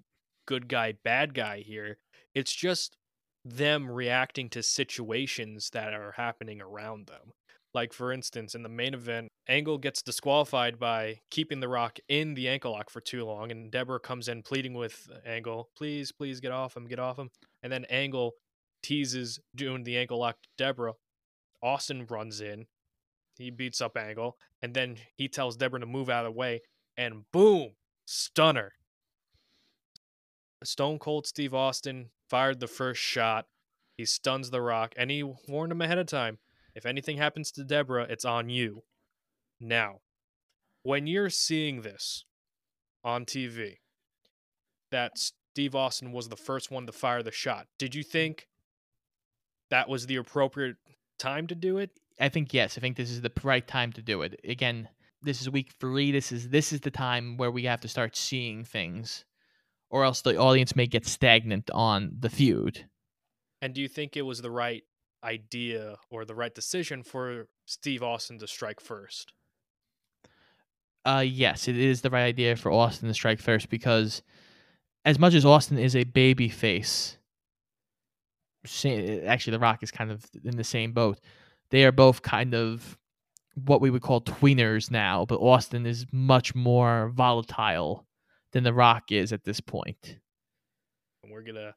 [0.46, 1.98] good guy, bad guy here.
[2.34, 2.96] It's just
[3.44, 7.32] them reacting to situations that are happening around them.
[7.74, 12.34] Like, for instance, in the main event, Angle gets disqualified by keeping The Rock in
[12.34, 16.40] the ankle lock for too long, and Debra comes in pleading with Angle, please, please
[16.40, 17.30] get off him, get off him.
[17.62, 18.32] And then Angle
[18.82, 20.94] teases doing the ankle lock to Debra.
[21.62, 22.66] Austin runs in,
[23.38, 26.60] he beats up Angle, and then he tells Debra to move out of the way,
[26.96, 27.70] and boom,
[28.04, 28.72] stunner.
[30.62, 33.46] Stone Cold Steve Austin fired the first shot.
[33.96, 36.38] He stuns The Rock, and he warned him ahead of time
[36.74, 38.82] if anything happens to Debra, it's on you.
[39.60, 40.00] Now,
[40.82, 42.24] when you're seeing this
[43.04, 43.76] on TV,
[44.90, 48.48] that Steve Austin was the first one to fire the shot, did you think
[49.70, 50.76] that was the appropriate
[51.18, 51.90] time to do it?
[52.20, 52.76] I think yes.
[52.76, 54.38] I think this is the right time to do it.
[54.44, 54.88] Again,
[55.22, 56.12] this is week three.
[56.12, 59.24] This is this is the time where we have to start seeing things,
[59.90, 62.86] or else the audience may get stagnant on the feud.
[63.60, 64.82] And do you think it was the right
[65.24, 69.32] idea or the right decision for Steve Austin to strike first?
[71.04, 74.22] Uh, yes, it is the right idea for Austin to strike first because,
[75.04, 77.18] as much as Austin is a baby face,
[78.64, 81.18] actually, The Rock is kind of in the same boat.
[81.70, 82.96] They are both kind of
[83.54, 88.06] what we would call tweeners now, but Austin is much more volatile
[88.52, 90.18] than The Rock is at this point.
[91.22, 91.74] And we're gonna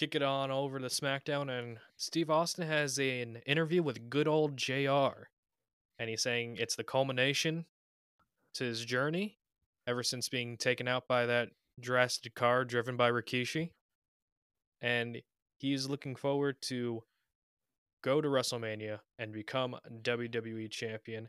[0.00, 4.56] kick it on over to SmackDown, and Steve Austin has an interview with good old
[4.56, 5.28] JR,
[5.98, 7.66] and he's saying it's the culmination
[8.54, 9.36] to his journey
[9.86, 13.72] ever since being taken out by that drastic car driven by Rikishi,
[14.80, 15.20] and
[15.58, 17.02] he's looking forward to
[18.02, 21.28] go to WrestleMania and become WWE champion.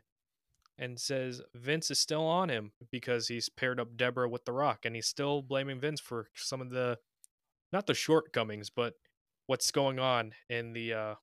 [0.78, 4.86] And says Vince is still on him because he's paired up Debra with The Rock,
[4.86, 6.96] and he's still blaming Vince for some of the
[7.72, 8.94] not the shortcomings, but
[9.46, 11.14] what's going on in the uh,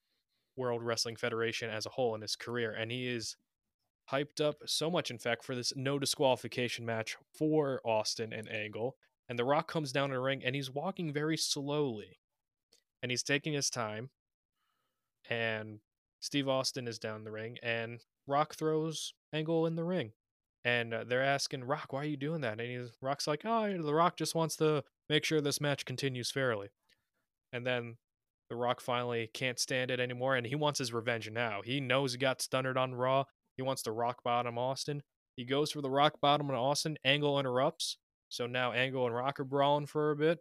[0.56, 2.72] World Wrestling Federation as a whole in his career.
[2.72, 3.36] And he is
[4.12, 8.96] hyped up so much, in fact, for this no disqualification match for Austin and Angle.
[9.28, 12.20] And The Rock comes down in the ring and he's walking very slowly.
[13.02, 14.10] And he's taking his time.
[15.30, 15.80] And
[16.20, 20.12] Steve Austin is down the ring and Rock throws Angle in the ring.
[20.66, 22.60] And uh, they're asking Rock, why are you doing that?
[22.60, 26.32] And he's Rock's like, oh, The Rock just wants to make sure this match continues
[26.32, 26.69] fairly.
[27.52, 27.98] And then
[28.50, 31.62] The Rock finally can't stand it anymore and he wants his revenge now.
[31.63, 33.26] He knows he got stunnered on Raw.
[33.58, 35.04] He wants to rock bottom Austin.
[35.36, 36.98] He goes for the rock bottom on Austin.
[37.04, 37.98] Angle interrupts.
[38.30, 40.39] So now Angle and Rock are brawling for a bit.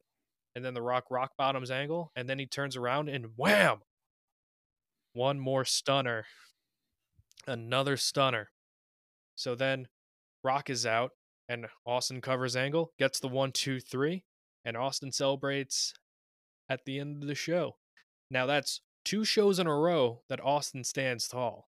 [0.55, 2.13] And then The Rock rock bottoms Angle.
[2.15, 3.79] And then he turns around and wham!
[5.15, 6.27] One more stunner.
[7.47, 8.51] Another stunner.
[9.35, 9.89] So then
[10.45, 11.13] Rock is out
[11.49, 14.25] and Austin covers Angle, gets the one, two, three
[14.69, 15.95] and Austin celebrates
[16.69, 17.77] at the end of the show.
[18.31, 21.69] Now that's two shows in a row that Austin stands tall.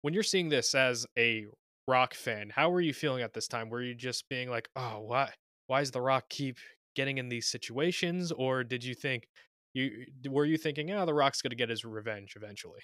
[0.00, 1.46] When you're seeing this as a
[1.86, 3.68] Rock fan, how were you feeling at this time?
[3.68, 5.34] Were you just being like, "Oh, why
[5.66, 6.56] why does the Rock keep
[6.96, 9.28] getting in these situations?" Or did you think
[9.74, 12.80] you were you thinking, "Oh, the Rock's going to get his revenge eventually?"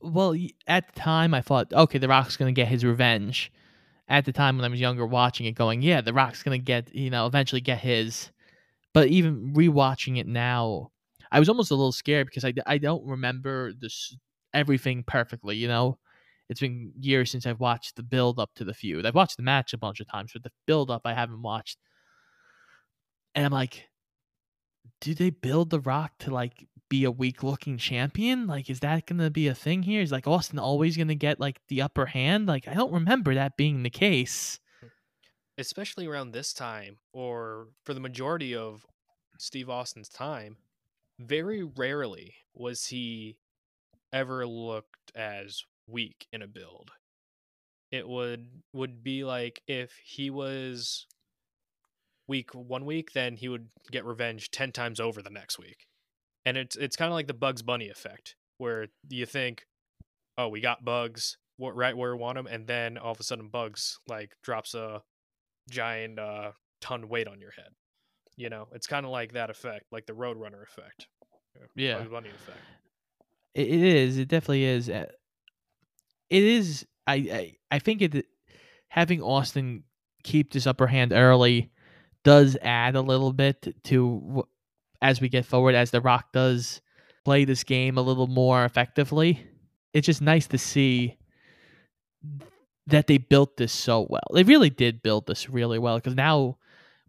[0.00, 0.34] well,
[0.66, 3.52] at the time I thought, okay, The Rock's gonna get his revenge.
[4.08, 6.94] At the time when I was younger, watching it, going, yeah, The Rock's gonna get,
[6.94, 8.30] you know, eventually get his.
[8.92, 10.90] But even rewatching it now,
[11.32, 14.16] I was almost a little scared because I, I don't remember this
[14.52, 15.56] everything perfectly.
[15.56, 15.98] You know,
[16.48, 19.06] it's been years since I've watched the build up to the feud.
[19.06, 21.78] I've watched the match a bunch of times, but the build up I haven't watched.
[23.34, 23.88] And I'm like,
[25.00, 28.46] do they build The Rock to like be a weak looking champion?
[28.46, 30.00] Like, is that gonna be a thing here?
[30.00, 32.46] Is like Austin always gonna get like the upper hand?
[32.46, 34.60] Like, I don't remember that being the case.
[34.80, 34.86] Hmm.
[35.58, 38.86] especially around this time or for the majority of
[39.38, 40.56] Steve Austin's time,
[41.18, 43.38] very rarely was he
[44.12, 46.92] ever looked as weak in a build.
[47.90, 51.06] It would would be like if he was
[52.28, 55.86] weak one week, then he would get revenge 10 times over the next week.
[56.46, 59.66] And it's it's kind of like the Bugs Bunny effect where you think,
[60.36, 63.22] "Oh, we got Bugs wh- right where we want them, and then all of a
[63.22, 65.02] sudden Bugs like drops a
[65.70, 67.68] giant uh ton weight on your head.
[68.36, 71.06] You know, it's kind of like that effect, like the Roadrunner effect.
[71.76, 71.98] Yeah.
[71.98, 72.58] Bugs Bunny effect.
[73.54, 74.18] It, it is.
[74.18, 74.90] It definitely is.
[74.90, 75.06] Uh,
[76.30, 76.86] It is.
[77.06, 78.26] I I, I think it
[78.88, 79.84] having Austin
[80.24, 81.70] keep this upper hand early
[82.24, 84.44] does add a little bit to
[85.02, 86.80] as we get forward as the Rock does
[87.24, 89.46] play this game a little more effectively.
[89.92, 91.16] It's just nice to see
[92.86, 94.26] that they built this so well.
[94.32, 96.58] They really did build this really well because now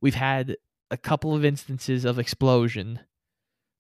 [0.01, 0.57] we've had
[0.91, 2.99] a couple of instances of explosion,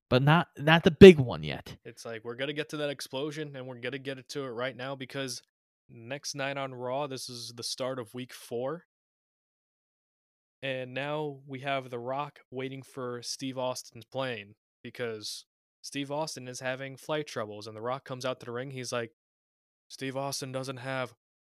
[0.09, 1.77] but not not the big one yet.
[1.85, 4.75] It's like we're gonna get to that explosion, and we're gonna get to it right
[4.75, 5.41] now because
[5.89, 8.85] next night on Raw, this is the start of Week Four,
[10.61, 15.45] and now we have The Rock waiting for Steve Austin's plane because
[15.81, 18.71] Steve Austin is having flight troubles, and The Rock comes out to the ring.
[18.71, 19.11] He's like,
[19.87, 21.13] Steve Austin doesn't have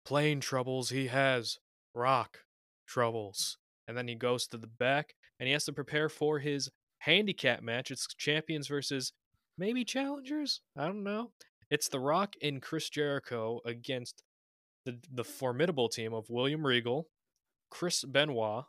[0.05, 1.59] plane troubles; he has
[1.95, 2.39] Rock
[2.87, 3.59] troubles.
[3.89, 7.63] And then he goes to the back, and he has to prepare for his handicap
[7.63, 7.91] match.
[7.91, 9.13] It's champions versus
[9.57, 10.61] maybe challengers.
[10.77, 11.31] I don't know.
[11.71, 14.23] It's The Rock and Chris Jericho against
[14.85, 17.07] the the formidable team of William Regal,
[17.71, 18.65] Chris Benoit,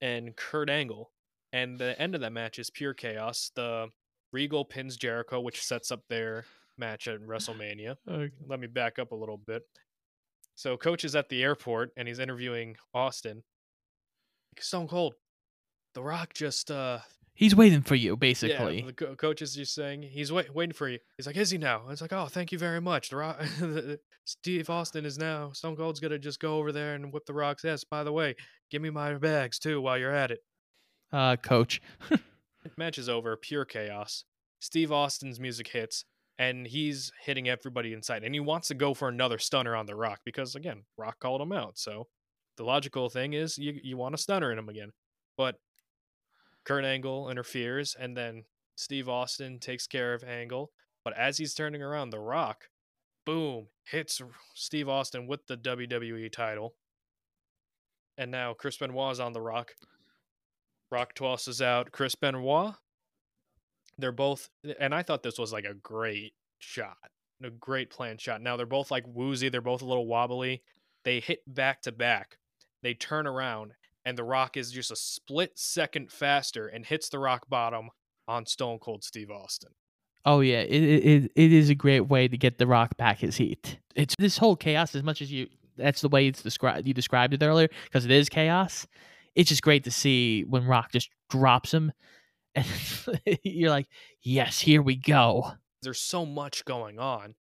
[0.00, 1.10] and Kurt Angle.
[1.52, 3.50] And the end of that match is pure chaos.
[3.54, 3.88] The
[4.32, 6.44] Regal pins Jericho, which sets up their
[6.76, 7.96] match at WrestleMania.
[8.48, 9.62] Let me back up a little bit.
[10.56, 13.42] So Coach is at the airport and he's interviewing Austin.
[14.58, 15.14] Stone Cold,
[15.94, 16.98] The Rock just uh
[17.36, 18.82] He's waiting for you, yeah, basically.
[18.82, 21.00] the co- coach is just saying he's wait, waiting for you.
[21.16, 21.88] He's like, is he now?
[21.90, 23.08] It's like, oh, thank you very much.
[23.10, 23.42] The Rock,
[24.24, 25.50] Steve Austin is now.
[25.50, 27.82] Stone Cold's gonna just go over there and whip the Rock's ass.
[27.82, 28.36] By the way,
[28.74, 30.40] give me my bags too while you're at it.
[31.12, 31.80] uh, coach.
[32.76, 33.36] Match is over.
[33.36, 34.24] Pure chaos.
[34.58, 36.04] Steve Austin's music hits,
[36.40, 38.24] and he's hitting everybody in sight.
[38.24, 41.40] And he wants to go for another stunner on the Rock because again, Rock called
[41.40, 41.78] him out.
[41.78, 42.08] So
[42.56, 44.90] the logical thing is you you want a stunner in him again.
[45.36, 45.54] But
[46.64, 48.42] Kurt Angle interferes, and then
[48.74, 50.72] Steve Austin takes care of Angle.
[51.04, 52.64] But as he's turning around, The Rock,
[53.24, 54.20] boom, hits
[54.54, 56.74] Steve Austin with the WWE title.
[58.18, 59.72] And now Chris Benoit is on The Rock.
[60.90, 62.74] Rock tosses out Chris Benoit.
[63.98, 64.48] They're both,
[64.80, 66.96] and I thought this was like a great shot,
[67.42, 68.42] a great planned shot.
[68.42, 70.62] Now they're both like woozy, they're both a little wobbly.
[71.04, 72.38] They hit back to back.
[72.82, 73.72] They turn around,
[74.04, 77.90] and The Rock is just a split second faster and hits the rock bottom
[78.26, 79.70] on Stone Cold Steve Austin.
[80.24, 83.36] Oh yeah, it, it it- is a great way to get the Rock back his
[83.36, 83.78] heat.
[83.94, 85.48] It's this whole chaos as much as you.
[85.76, 86.86] That's the way it's described.
[86.86, 88.86] You described it earlier because it is chaos.
[89.34, 91.92] It's just great to see when Rock just drops him,
[92.54, 92.66] and
[93.42, 93.88] you're like,
[94.22, 95.52] yes, here we go.
[95.82, 97.34] There's so much going on.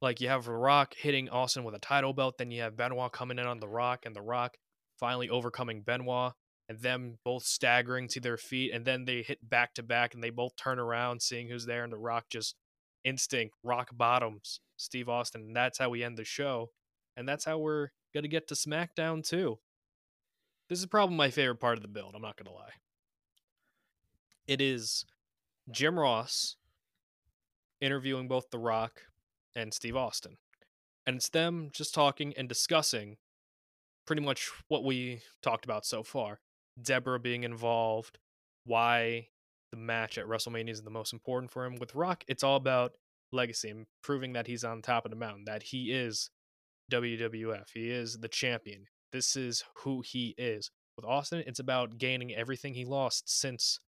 [0.00, 3.12] Like you have The Rock hitting Austin with a title belt, then you have Benoit
[3.12, 4.56] coming in on The Rock, and The Rock
[4.98, 6.32] finally overcoming Benoit,
[6.68, 10.22] and them both staggering to their feet, and then they hit back to back, and
[10.22, 12.56] they both turn around, seeing who's there, and The Rock just
[13.04, 16.70] instinct rock bottoms Steve Austin, and that's how we end the show,
[17.18, 19.58] and that's how we're gonna get to SmackDown too.
[20.68, 22.14] This is probably my favorite part of the build.
[22.14, 22.74] I'm not gonna lie.
[24.46, 25.04] It is
[25.70, 26.56] Jim Ross
[27.80, 29.02] interviewing both The Rock
[29.54, 30.36] and Steve Austin.
[31.06, 33.16] And it's them just talking and discussing
[34.06, 36.40] pretty much what we talked about so far.
[36.80, 38.18] Debra being involved,
[38.64, 39.28] why
[39.70, 41.76] the match at WrestleMania is the most important for him.
[41.76, 42.92] With Rock, it's all about
[43.32, 46.30] legacy and proving that he's on top of the mountain, that he is
[46.90, 48.86] WWF, he is the champion.
[49.12, 50.70] This is who he is.
[50.96, 53.78] With Austin, it's about gaining everything he lost since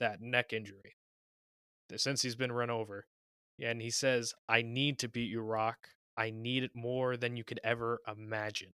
[0.00, 0.96] that neck injury,
[1.96, 3.06] since he's been run over
[3.58, 5.90] and he says, "I need to beat you, Rock.
[6.16, 8.74] I need it more than you could ever imagine."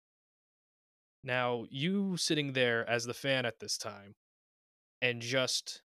[1.25, 4.15] Now, you sitting there as the fan at this time,
[5.01, 5.83] and just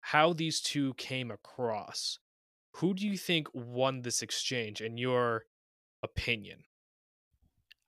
[0.00, 2.18] how these two came across,
[2.76, 5.46] who do you think won this exchange in your
[6.02, 6.64] opinion?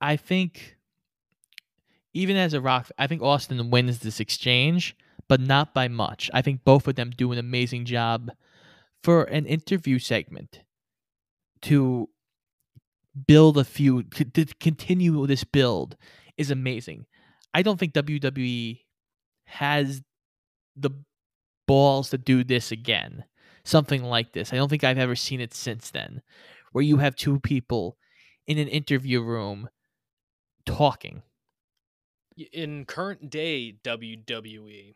[0.01, 0.77] I think
[2.13, 4.97] even as a rock, I think Austin wins this exchange,
[5.29, 6.31] but not by much.
[6.33, 8.31] I think both of them do an amazing job
[9.03, 10.61] for an interview segment
[11.63, 12.09] to
[13.27, 15.97] build a feud, to continue this build
[16.37, 17.07] is amazing.
[17.53, 18.81] I don't think WWE
[19.47, 20.03] has
[20.77, 20.91] the
[21.67, 23.25] balls to do this again.
[23.65, 24.53] Something like this.
[24.53, 26.23] I don't think I've ever seen it since then,
[26.73, 27.97] where you have two people
[28.47, 29.69] in an interview room
[30.67, 31.23] talking.
[32.53, 34.95] In current day WWE,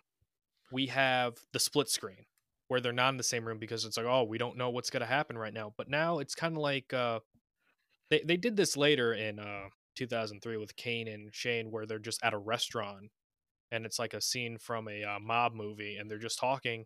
[0.73, 2.27] we have the split screen
[2.67, 4.91] where they're not in the same room because it's like, oh, we don't know what's
[4.91, 5.73] going to happen right now.
[5.77, 7.21] But now it's kind of like uh,
[8.11, 12.23] they they did this later in uh, 2003 with Kane and Shane, where they're just
[12.25, 13.11] at a restaurant
[13.71, 16.85] and it's like a scene from a uh, mob movie, and they're just talking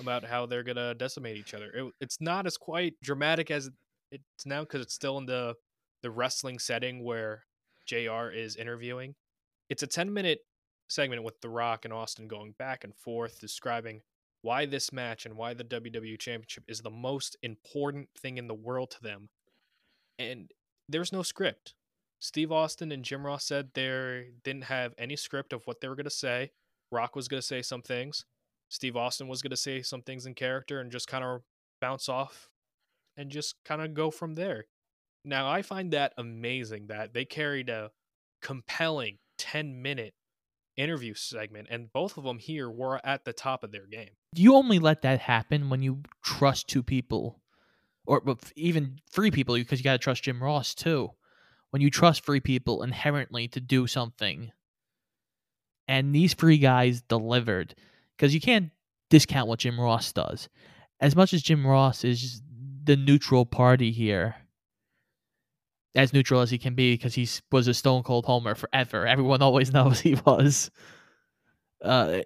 [0.00, 1.70] about how they're gonna decimate each other.
[1.74, 3.70] It, it's not as quite dramatic as
[4.12, 5.54] it's now because it's still in the
[6.02, 7.44] the wrestling setting where
[7.86, 8.30] Jr.
[8.32, 9.14] is interviewing.
[9.68, 10.40] It's a 10 minute
[10.88, 14.02] segment with The Rock and Austin going back and forth, describing
[14.42, 18.54] why this match and why the WWE Championship is the most important thing in the
[18.54, 19.28] world to them.
[20.18, 20.50] And
[20.88, 21.74] there's no script.
[22.18, 25.96] Steve Austin and Jim Ross said they didn't have any script of what they were
[25.96, 26.50] going to say.
[26.90, 28.24] Rock was going to say some things.
[28.68, 31.42] Steve Austin was going to say some things in character and just kind of
[31.80, 32.50] bounce off
[33.16, 34.66] and just kind of go from there.
[35.24, 37.90] Now, I find that amazing that they carried a
[38.40, 40.14] compelling 10 minute
[40.76, 44.10] interview segment, and both of them here were at the top of their game.
[44.34, 47.40] You only let that happen when you trust two people,
[48.06, 48.22] or
[48.56, 51.10] even three people, because you got to trust Jim Ross too.
[51.70, 54.52] When you trust three people inherently to do something,
[55.86, 57.74] and these three guys delivered,
[58.16, 58.70] because you can't
[59.10, 60.48] discount what Jim Ross does.
[61.00, 62.42] As much as Jim Ross is
[62.84, 64.36] the neutral party here,
[65.94, 69.06] as neutral as he can be because he was a stone cold homer forever.
[69.06, 70.70] Everyone always knows he was.
[71.82, 72.20] Uh,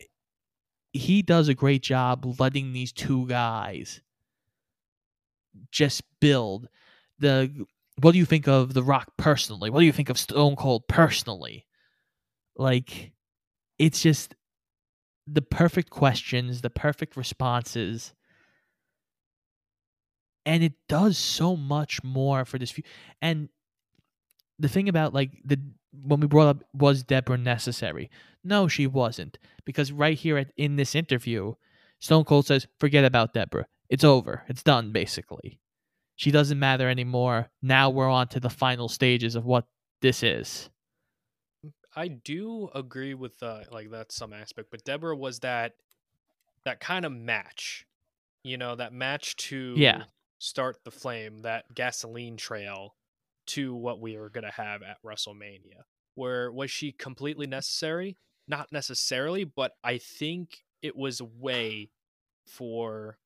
[0.93, 4.01] he does a great job letting these two guys
[5.71, 6.69] just build
[7.19, 7.67] the.
[8.01, 9.71] What do you think of The Rock personally?
[9.71, 11.65] What do you think of Stone Cold personally?
[12.57, 13.13] Like,
[13.79, 14.35] it's just
[15.29, 18.13] the perfect questions, the perfect responses
[20.47, 22.87] and it does so much more for this feud.
[23.23, 23.49] And
[24.59, 25.61] the thing about like the
[26.03, 28.11] when we brought up was Debra necessary?
[28.43, 31.55] No, she wasn't because right here at, in this interview,
[32.01, 33.67] Stone Cold says, "Forget about Debra.
[33.89, 34.45] It's over.
[34.49, 34.93] It's done.
[34.93, 35.61] Basically,
[36.17, 37.49] she doesn't matter anymore.
[37.63, 39.67] Now we're on to the final stages of what
[40.01, 40.71] this is."
[41.97, 45.75] I do agree with uh, like that some aspect, but Debra was that
[46.65, 47.87] that kind of match,
[48.43, 50.05] you know, that match to yeah
[50.45, 52.95] start the flame, that gasoline trail
[53.47, 55.85] to what we are going to have at WrestleMania.
[56.15, 58.17] Where was she completely necessary?
[58.47, 61.91] Not necessarily, but I think it was a way
[62.47, 63.19] for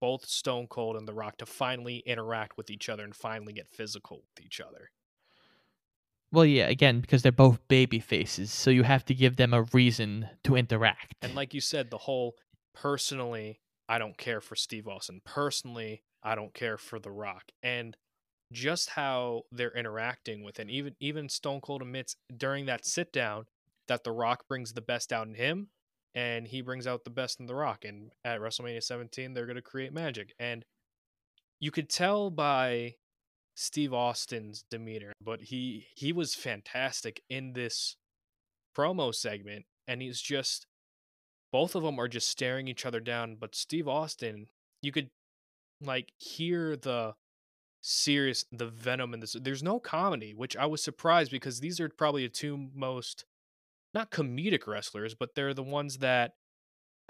[0.00, 3.68] both Stone Cold and The Rock to finally interact with each other and finally get
[3.68, 4.90] physical with each other.
[6.30, 9.62] Well, yeah, again, because they're both baby faces, so you have to give them a
[9.72, 11.14] reason to interact.
[11.22, 12.34] And like you said, the whole
[12.74, 15.20] personally, I don't care for Steve Austin.
[15.24, 17.52] Personally, I don't care for The Rock.
[17.62, 17.96] And
[18.52, 20.70] just how they're interacting with it.
[20.70, 23.46] Even even Stone Cold admits during that sit down
[23.88, 25.68] that The Rock brings the best out in him
[26.14, 27.84] and he brings out the best in The Rock.
[27.84, 30.32] And at WrestleMania 17, they're going to create magic.
[30.38, 30.64] And
[31.60, 32.94] you could tell by
[33.56, 37.96] Steve Austin's demeanor, but he he was fantastic in this
[38.76, 40.66] promo segment and he's just
[41.52, 44.48] both of them are just staring each other down, but Steve Austin,
[44.82, 45.10] you could
[45.84, 47.14] like hear the
[47.80, 51.88] serious the venom in this there's no comedy which i was surprised because these are
[51.90, 53.26] probably the two most
[53.92, 56.32] not comedic wrestlers but they're the ones that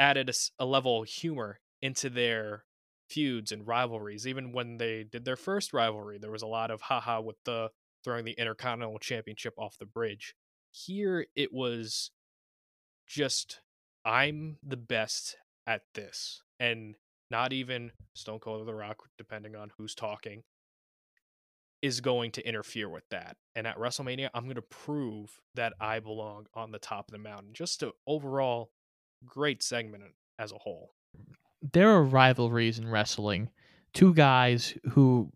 [0.00, 2.64] added a, a level of humor into their
[3.08, 6.80] feuds and rivalries even when they did their first rivalry there was a lot of
[6.82, 7.70] haha with the
[8.04, 10.34] throwing the intercontinental championship off the bridge.
[10.70, 12.10] Here it was
[13.06, 13.60] just
[14.04, 16.94] i'm the best at this and
[17.30, 20.42] not even stone cold or the rock depending on who's talking
[21.82, 23.36] is going to interfere with that.
[23.54, 27.18] And at WrestleMania, I'm going to prove that I belong on the top of the
[27.18, 27.50] mountain.
[27.52, 28.70] Just an overall
[29.26, 30.04] great segment
[30.38, 30.94] as a whole.
[31.72, 33.50] There are rivalries in wrestling
[33.92, 35.32] two guys who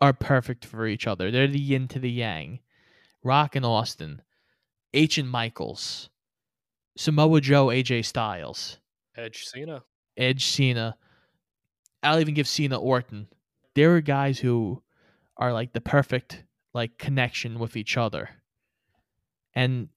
[0.00, 1.30] are perfect for each other.
[1.30, 2.60] They're the yin to the yang.
[3.22, 4.20] Rock and Austin,
[4.92, 6.10] H and Michaels,
[6.96, 8.78] Samoa Joe, AJ Styles,
[9.16, 9.84] Edge Cena.
[10.16, 10.96] Edge Cena.
[12.02, 13.28] I'll even give Cena Orton.
[13.74, 14.82] There are guys who
[15.36, 18.30] are like the perfect like connection with each other.
[19.54, 19.88] And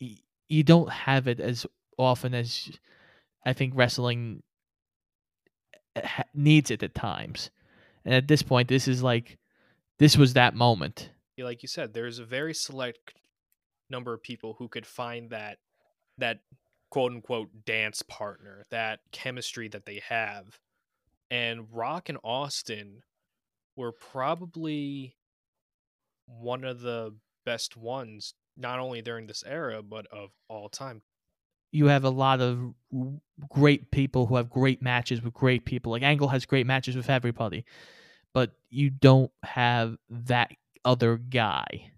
[0.00, 0.18] y-
[0.48, 1.66] you don't have it as
[1.96, 2.70] often as
[3.46, 4.42] I think wrestling
[5.96, 7.50] eh, ha- needs it at times.
[8.04, 9.38] And at this point this is like
[9.98, 11.10] this was that moment.
[11.38, 13.14] Like you said, there's a very select
[13.90, 15.58] number of people who could find that
[16.18, 16.40] that
[16.94, 20.60] quote unquote dance partner, that chemistry that they have.
[21.28, 23.02] And Rock and Austin
[23.74, 25.16] were probably
[26.28, 27.12] one of the
[27.44, 31.02] best ones, not only during this era, but of all time.
[31.72, 32.72] you have a lot of
[33.50, 35.90] great people who have great matches with great people.
[35.90, 37.64] Like Angle has great matches with everybody,
[38.32, 40.52] but you don't have that
[40.84, 41.90] other guy.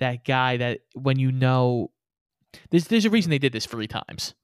[0.00, 1.92] That guy that when you know,
[2.70, 4.34] there's there's a reason they did this three times.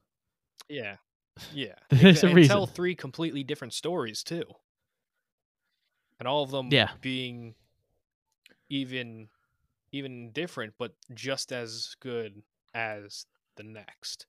[0.69, 0.97] Yeah.
[1.53, 1.75] Yeah.
[1.91, 2.49] There's a reason.
[2.57, 4.45] tell three completely different stories too.
[6.19, 6.93] And all of them Yeah.
[7.03, 7.55] being
[8.71, 9.29] even
[9.93, 12.43] even different, but just as good
[12.75, 13.27] as
[13.57, 14.27] the next.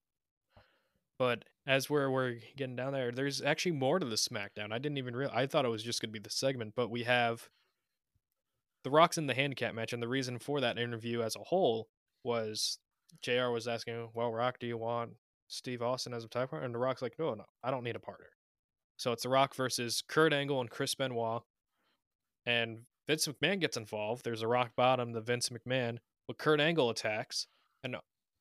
[1.18, 4.74] But as we're we're getting down there, there's actually more to the SmackDown.
[4.74, 7.04] I didn't even real I thought it was just gonna be the segment, but we
[7.04, 7.48] have
[8.84, 11.88] the Rock's in the handicap match, and the reason for that interview as a whole
[12.24, 12.80] was
[13.22, 15.12] JR was asking, Well, Rock, do you want
[15.48, 16.66] Steve Austin as a tag partner?
[16.66, 18.28] And The Rock's like, no, no, I don't need a partner.
[18.98, 21.44] So it's The Rock versus Kurt Angle and Chris Benoit.
[22.46, 24.24] And Vince McMahon gets involved.
[24.24, 25.98] There's a rock bottom to Vince McMahon,
[26.28, 27.48] but Kurt Angle attacks.
[27.84, 27.96] And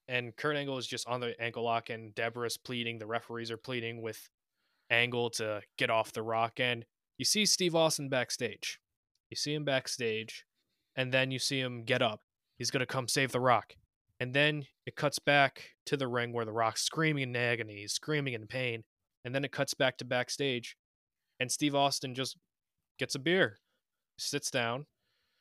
[0.09, 2.99] and Kurt Angle is just on the ankle lock, and Debra's pleading.
[2.99, 4.29] The referees are pleading with
[4.91, 6.61] Angle to get off the rock.
[6.61, 6.85] And
[7.19, 8.79] you see Steve Austin backstage.
[9.31, 10.45] You see him backstage,
[10.95, 12.21] and then you see him get up.
[12.59, 13.75] He's going to come save the rock.
[14.21, 18.35] And then it cuts back to the ring where the rock's screaming in agony, screaming
[18.35, 18.85] in pain.
[19.25, 20.77] And then it cuts back to backstage,
[21.41, 22.37] and Steve Austin just
[22.99, 23.59] gets a beer,
[24.19, 24.87] sits down,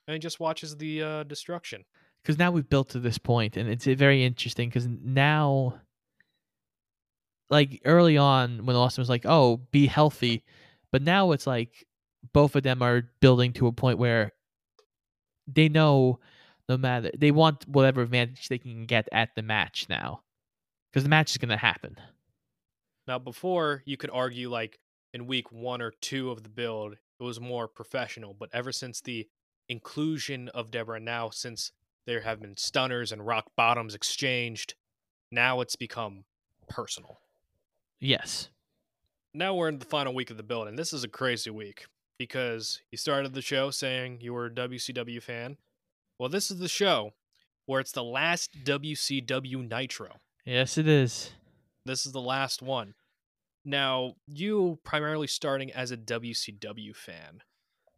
[0.07, 1.84] and just watches the uh, destruction.
[2.23, 5.80] because now we've built to this point and it's uh, very interesting because now
[7.49, 10.43] like early on when austin was like oh be healthy
[10.91, 11.86] but now it's like
[12.34, 14.32] both of them are building to a point where
[15.47, 16.19] they know
[16.70, 20.22] no matter they want whatever advantage they can get at the match now
[20.91, 21.97] because the match is going to happen
[23.07, 24.80] Now, before you could argue like
[25.13, 28.34] in week one or two of the build, it was more professional.
[28.34, 29.28] But ever since the
[29.70, 31.72] inclusion of Debra, now since
[32.05, 34.76] there have been stunners and rock bottoms exchanged,
[35.32, 36.26] now it's become
[36.68, 37.20] personal.
[37.99, 38.49] yes
[39.34, 41.86] Now we're in the final week of the build, and this is a crazy week
[42.18, 45.57] because you started the show saying you were a WCW fan.
[46.20, 47.11] Well, this is the show
[47.66, 50.20] where it's the last WCW Nitro.
[50.45, 51.32] yes it is
[51.86, 52.93] This is the last one.
[53.68, 57.41] Now, you primarily starting as a WCW fan.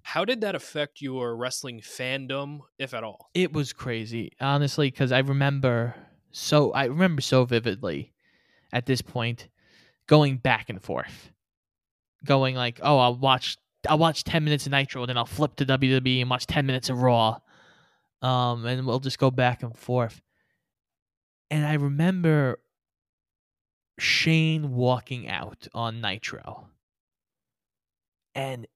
[0.04, 3.30] How did that affect your wrestling fandom, if at all?
[3.34, 5.94] it was crazy honestly because i remember
[6.32, 8.14] so i remember so vividly
[8.72, 9.50] at this point
[10.08, 11.32] going back and forth
[12.26, 13.58] going like oh i'll watch
[13.90, 16.66] i'll watch 10 minutes of nitro and then i'll flip to wwe and watch 10
[16.66, 17.38] minutes of raw
[18.22, 20.22] um and we'll just go back and forth.
[21.50, 22.60] And i remember
[24.00, 26.68] shane walking out on nitro.
[28.36, 28.68] And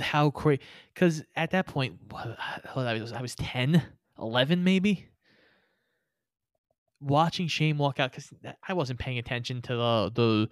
[0.00, 3.82] how crazy because at that point I, was, I was 10
[4.18, 5.08] 11 maybe?
[7.00, 8.32] Watching shane walk out because
[8.66, 10.48] i wasn't paying attention to the, the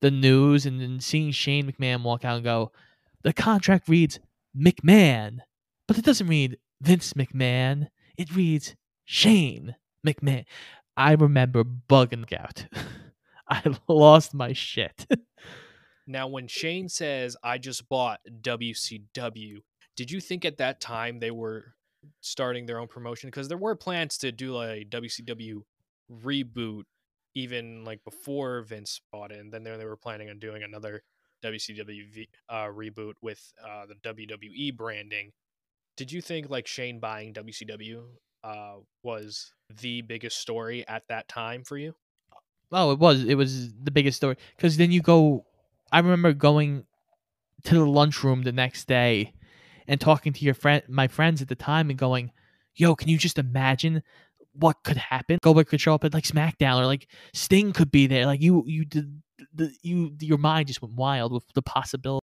[0.00, 2.70] the news and then seeing shane mcmahon walk out and go
[3.24, 4.20] the contract reads
[4.56, 5.38] mcmahon
[5.88, 9.74] but it doesn't read vince mcmahon it reads shane
[10.06, 10.44] mcmahon
[10.96, 12.66] i remember bugging out
[13.48, 15.06] i lost my shit
[16.08, 19.58] Now, when Shane says, I just bought WCW,
[19.94, 21.74] did you think at that time they were
[22.22, 23.28] starting their own promotion?
[23.28, 25.62] Because there were plans to do a WCW
[26.10, 26.84] reboot
[27.34, 29.38] even like before Vince bought it.
[29.38, 31.02] And then they were planning on doing another
[31.44, 35.32] WCW uh, reboot with uh, the WWE branding.
[35.98, 38.04] Did you think like Shane buying WCW
[38.44, 41.92] uh, was the biggest story at that time for you?
[42.70, 43.24] Oh, it was.
[43.24, 44.36] It was the biggest story.
[44.56, 45.44] Because then you go.
[45.90, 46.84] I remember going
[47.64, 49.34] to the lunchroom the next day
[49.88, 52.30] and talking to your friend, my friends at the time, and going,
[52.76, 54.04] "Yo, can you just imagine
[54.52, 55.38] what could happen?
[55.42, 58.24] Goldberg could show up at like SmackDown, or like Sting could be there.
[58.24, 59.20] Like you, you did
[59.52, 62.24] the, you your mind just went wild with the possibility.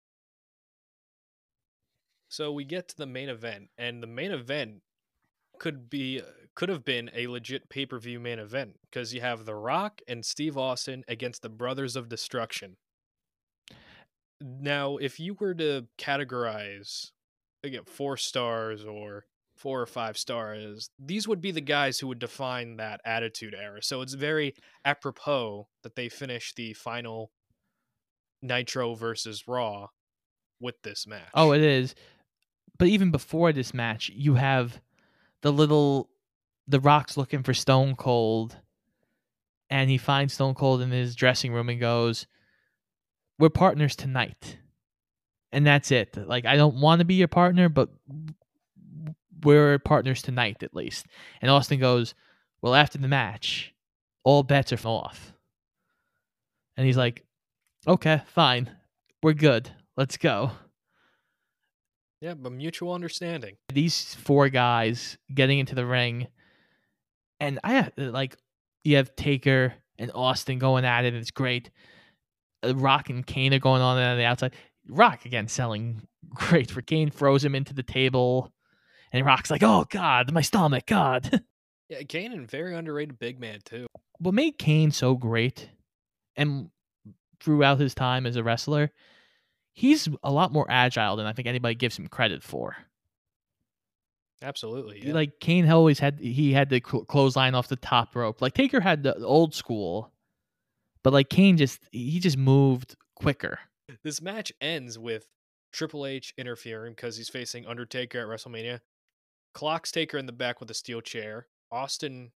[2.29, 4.81] So we get to the main event, and the main event
[5.59, 6.21] could be
[6.55, 10.01] could have been a legit pay per view main event because you have The Rock
[10.07, 12.77] and Steve Austin against the Brothers of Destruction.
[14.41, 17.11] Now, if you were to categorize
[17.63, 19.25] again four stars or
[19.57, 23.81] four or five stars, these would be the guys who would define that attitude era.
[23.83, 24.53] So it's very
[24.85, 27.31] apropos that they finish the final
[28.41, 29.87] Nitro versus Raw
[30.61, 31.29] with this match.
[31.33, 31.95] Oh, it is.
[32.79, 34.81] But even before this match, you have
[35.41, 36.09] the little
[36.67, 38.57] the Rock's looking for Stone Cold,
[39.69, 42.25] and he finds Stone Cold in his dressing room and goes,
[43.37, 44.57] "We're partners tonight."
[45.51, 46.17] And that's it.
[46.17, 47.89] Like I don't want to be your partner, but
[49.43, 51.05] we're partners tonight at least.
[51.41, 52.13] And Austin goes,
[52.61, 53.73] Well, after the match,
[54.23, 55.33] all bets are off.
[56.77, 57.25] And he's like,
[57.87, 58.69] Okay, fine.
[59.23, 59.71] We're good.
[59.97, 60.51] Let's go.
[62.21, 63.55] Yeah, but mutual understanding.
[63.73, 66.27] These four guys getting into the ring,
[67.39, 68.35] and I like
[68.83, 71.13] you have Taker and Austin going at it.
[71.13, 71.69] It's great.
[72.61, 74.53] Uh, Rock and Kane are going on on the outside.
[74.89, 78.51] Rock again selling great for Kane throws him into the table.
[79.11, 81.41] And Rock's like, oh God, my stomach, God.
[81.91, 83.87] Yeah, Kane and very underrated big man too.
[84.19, 85.69] What made Kane so great,
[86.35, 86.69] and
[87.39, 88.91] throughout his time as a wrestler,
[89.79, 92.75] he's a lot more agile than I think anybody gives him credit for.
[94.41, 95.13] Absolutely, yeah.
[95.13, 98.41] Like Kane always had, he had the clothesline off the top rope.
[98.41, 100.11] Like Taker had the old school,
[101.03, 103.59] but like Kane just he just moved quicker.
[104.03, 105.27] This match ends with
[105.71, 108.81] Triple H interfering because he's facing Undertaker at WrestleMania.
[109.53, 111.47] Clocks Taker in the back with a steel chair.
[111.71, 112.31] Austin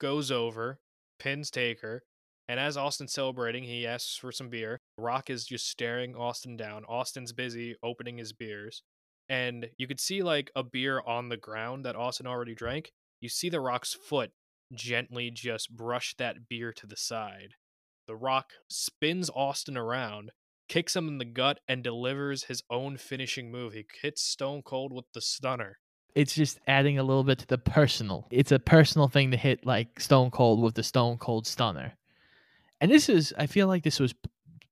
[0.00, 0.80] goes over,
[1.18, 2.04] pins Taker,
[2.48, 4.80] and as Austin's celebrating, he asks for some beer.
[4.98, 6.84] Rock is just staring Austin down.
[6.84, 8.82] Austin's busy opening his beers.
[9.28, 12.92] And you could see like a beer on the ground that Austin already drank.
[13.20, 14.32] You see the Rock's foot
[14.74, 17.54] gently just brush that beer to the side.
[18.06, 20.30] The Rock spins Austin around,
[20.68, 23.72] kicks him in the gut, and delivers his own finishing move.
[23.72, 25.78] He hits Stone Cold with the stunner
[26.14, 28.26] it's just adding a little bit to the personal.
[28.30, 31.96] It's a personal thing to hit like Stone Cold with the Stone Cold Stunner.
[32.84, 34.14] And this is, I feel like this was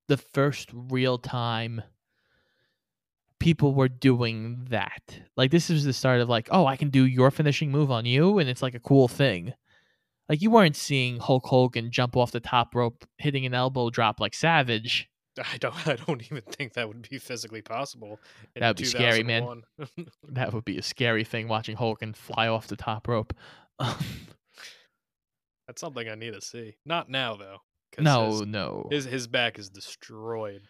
[0.07, 1.83] the first real time
[3.39, 5.19] people were doing that.
[5.35, 8.05] Like, this was the start of like, oh, I can do your finishing move on
[8.05, 8.39] you.
[8.39, 9.55] And it's like a cool thing.
[10.29, 14.21] Like, you weren't seeing Hulk Hogan jump off the top rope, hitting an elbow drop
[14.21, 15.09] like Savage.
[15.39, 15.89] I don't.
[15.89, 18.21] I don't even think that would be physically possible.
[18.57, 19.63] That would be scary, man.
[20.29, 23.33] that would be a scary thing watching Hulk Hogan fly off the top rope.
[23.79, 23.97] That's
[25.81, 26.77] something I need to see.
[26.85, 27.61] Not now though.
[27.99, 28.89] No, his, no.
[28.91, 30.63] His his back is destroyed.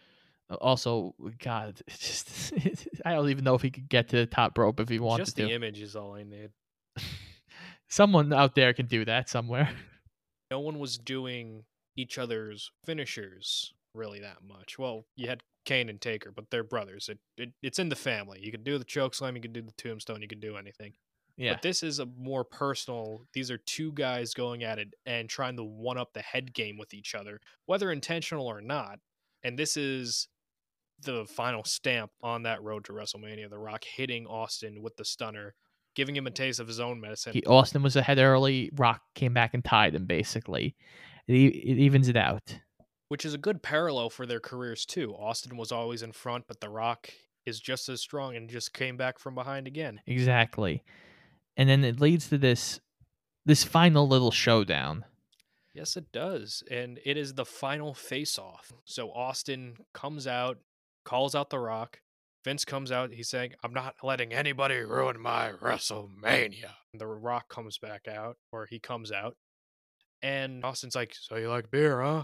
[0.49, 2.53] Uh, also, God, just
[3.05, 5.25] I don't even know if he could get to the top rope if he wanted
[5.25, 5.43] just to.
[5.43, 6.49] Just the image is all I need.
[7.87, 9.69] Someone out there can do that somewhere.
[10.49, 11.63] No one was doing
[11.95, 14.79] each other's finishers really that much.
[14.79, 17.09] Well, you had Kane and Taker, but they're brothers.
[17.09, 18.39] It, it it's in the family.
[18.41, 20.93] You could do the choke slam, you could do the tombstone, you could do anything.
[21.37, 21.53] Yeah.
[21.53, 23.21] But this is a more personal.
[23.33, 26.77] These are two guys going at it and trying to one up the head game
[26.77, 28.99] with each other, whether intentional or not.
[29.43, 30.27] And this is
[31.01, 33.49] the final stamp on that road to WrestleMania.
[33.49, 35.55] The Rock hitting Austin with the stunner,
[35.95, 37.33] giving him a taste of his own medicine.
[37.33, 38.69] He, Austin was ahead early.
[38.75, 40.05] Rock came back and tied him.
[40.05, 40.75] Basically,
[41.27, 42.59] it, it evens it out
[43.13, 45.13] which is a good parallel for their careers too.
[45.13, 47.11] Austin was always in front, but The Rock
[47.45, 50.01] is just as strong and just came back from behind again.
[50.07, 50.81] Exactly.
[51.55, 52.79] And then it leads to this
[53.45, 55.05] this final little showdown.
[55.73, 56.63] Yes, it does.
[56.69, 58.71] And it is the final face off.
[58.85, 60.59] So Austin comes out,
[61.03, 61.99] calls out The Rock.
[62.45, 63.11] Vince comes out.
[63.11, 66.71] He's saying, I'm not letting anybody ruin my WrestleMania.
[66.91, 69.35] And The Rock comes back out, or he comes out.
[70.21, 72.23] And Austin's like, So you like beer, huh?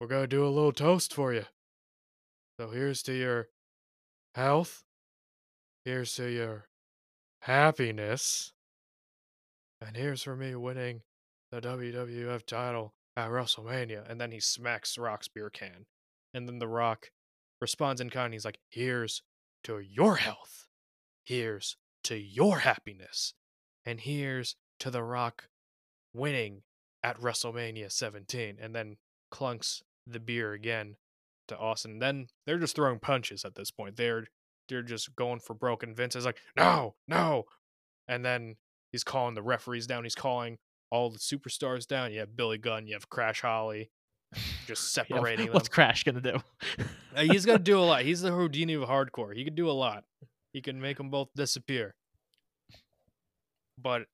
[0.00, 1.44] we're going to do a little toast for you.
[2.58, 3.48] So here's to your
[4.34, 4.82] health.
[5.84, 6.66] Here's to your
[7.40, 8.52] happiness.
[9.80, 11.02] And here's for me winning
[11.50, 14.08] the WWF title at WrestleMania.
[14.08, 15.86] And then he smacks Rock's beer can.
[16.32, 17.10] And then The Rock
[17.60, 18.32] responds in kind.
[18.32, 19.22] He's like, here's
[19.64, 20.66] to your health.
[21.24, 23.34] Here's to your happiness.
[23.84, 25.48] And here's to The Rock
[26.14, 26.62] winning
[27.02, 28.58] at WrestleMania 17.
[28.60, 28.96] And then
[29.32, 30.96] clunks the beer again
[31.48, 31.98] to Austin.
[31.98, 33.96] Then they're just throwing punches at this point.
[33.96, 34.26] They're
[34.70, 35.82] they're just going for broke.
[35.82, 37.44] And Vince is like, no, no.
[38.08, 38.56] And then
[38.92, 40.04] he's calling the referees down.
[40.04, 40.56] He's calling
[40.90, 42.12] all the superstars down.
[42.12, 43.90] You have Billy Gunn, you have Crash Holly,
[44.66, 45.54] just Yeah, separating them.
[45.54, 46.38] What's Crash gonna do?
[47.14, 48.02] Uh, he's gonna do a lot.
[48.04, 49.34] He's the Houdini of hardcore.
[49.34, 50.04] He could do a lot.
[50.52, 51.94] He can make them both disappear.
[53.80, 54.06] But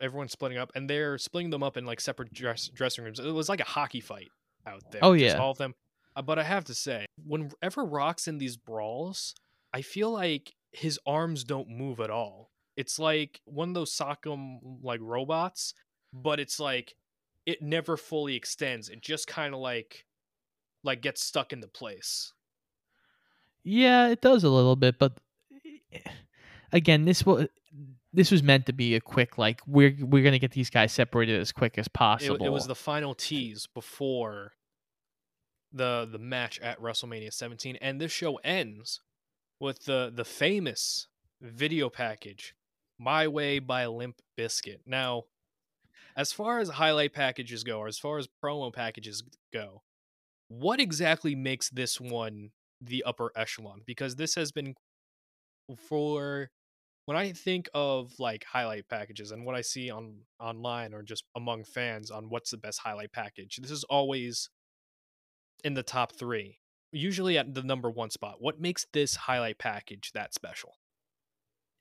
[0.00, 3.18] everyone's splitting up, and they're splitting them up in like separate dress dressing rooms.
[3.18, 4.28] It was like a hockey fight
[4.66, 5.00] out there.
[5.04, 5.36] Oh, yeah.
[5.36, 5.74] all of them.
[6.16, 9.34] Uh, but I have to say, whenever Rock's in these brawls,
[9.74, 12.52] I feel like his arms don't move at all.
[12.76, 15.74] It's like one of those Sock'em like robots,
[16.12, 16.94] but it's like
[17.44, 18.88] it never fully extends.
[18.88, 20.06] It just kind of like
[20.84, 22.32] like gets stuck into place.
[23.64, 25.18] Yeah, it does a little bit, but
[26.72, 27.48] again, this was
[28.12, 31.40] this was meant to be a quick like we're we're gonna get these guys separated
[31.40, 32.44] as quick as It, possible.
[32.46, 34.52] it was the final tease before
[35.72, 39.00] the the match at WrestleMania 17, and this show ends
[39.60, 41.08] with the the famous
[41.40, 42.54] video package,
[42.98, 44.80] "My Way" by Limp Bizkit.
[44.86, 45.24] Now,
[46.16, 49.82] as far as highlight packages go, or as far as promo packages go,
[50.48, 52.50] what exactly makes this one
[52.80, 53.82] the upper echelon?
[53.86, 54.74] Because this has been
[55.76, 56.50] for
[57.06, 61.24] when I think of like highlight packages and what I see on online or just
[61.36, 64.50] among fans on what's the best highlight package, this is always
[65.64, 66.58] in the top three,
[66.94, 68.36] usually at the number one spot.
[68.40, 70.74] What makes this highlight package that special?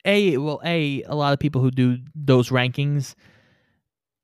[0.06, 3.16] a well a a lot of people who do those rankings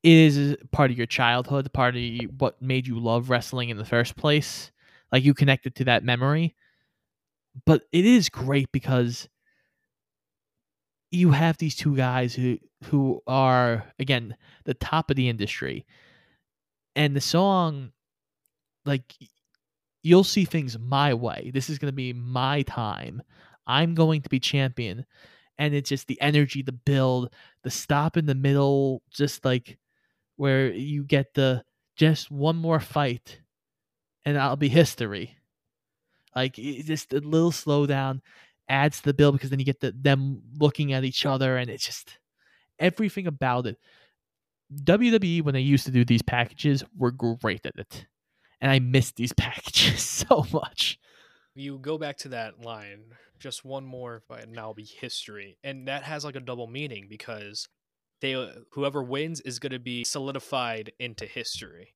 [0.02, 2.02] it is part of your childhood part of
[2.38, 4.70] what made you love wrestling in the first place
[5.12, 6.54] like you connected to that memory
[7.66, 9.28] but it is great because
[11.10, 15.86] you have these two guys who who are again the top of the industry
[16.94, 17.90] and the song
[18.84, 19.14] like
[20.02, 21.50] you'll see things my way.
[21.52, 23.22] This is going to be my time.
[23.66, 25.04] I'm going to be champion.
[25.58, 27.30] And it's just the energy the build
[27.62, 29.78] the stop in the middle just like
[30.36, 31.62] where you get the
[31.96, 33.40] just one more fight
[34.24, 35.36] and i'll be history.
[36.34, 38.22] Like just a little slowdown
[38.70, 41.68] adds to the build because then you get the them looking at each other and
[41.68, 42.18] it's just
[42.78, 43.76] everything about it.
[44.72, 48.06] Wwe when they used to do these packages were great at it
[48.60, 50.98] and i miss these packages so much
[51.54, 55.58] You go back to that line, just one more and I'll be history.
[55.64, 57.68] And that has like a double meaning because
[58.20, 61.94] they uh, whoever wins is going to be solidified into history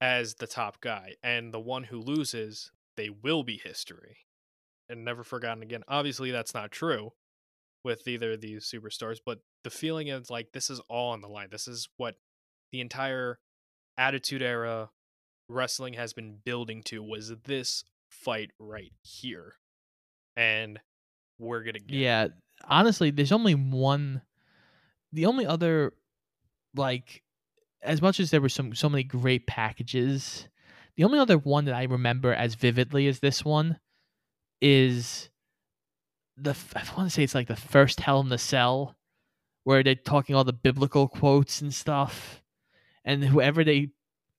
[0.00, 4.18] as the top guy and the one who loses they will be history
[4.88, 7.12] and never forgotten again obviously that's not true
[7.84, 11.28] with either of these superstars but the feeling is like this is all on the
[11.28, 12.14] line this is what
[12.72, 13.38] the entire
[13.98, 14.90] attitude era
[15.50, 19.54] wrestling has been building to was this fight right here
[20.36, 20.80] and
[21.38, 22.00] we're gonna get it.
[22.00, 22.28] Yeah,
[22.68, 24.22] honestly, there's only one.
[25.12, 25.92] The only other,
[26.74, 27.22] like,
[27.82, 30.48] as much as there were some so many great packages,
[30.96, 33.78] the only other one that I remember as vividly as this one
[34.60, 35.30] is
[36.36, 36.54] the.
[36.76, 38.96] I want to say it's like the first Hell in the Cell,
[39.64, 42.42] where they're talking all the biblical quotes and stuff,
[43.04, 43.90] and whoever they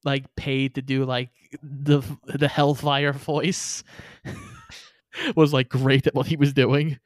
[0.03, 1.29] like paid to do like
[1.61, 3.83] the the Hellfire voice
[5.35, 6.99] was like great at what he was doing.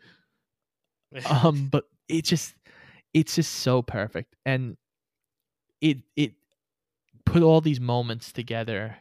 [1.29, 2.55] Um but it just
[3.13, 4.35] it's just so perfect.
[4.45, 4.77] And
[5.81, 6.33] it it
[7.25, 8.97] put all these moments together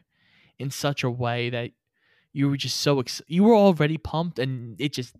[0.59, 1.73] in such a way that
[2.33, 5.15] you were just so ex- you were already pumped and it just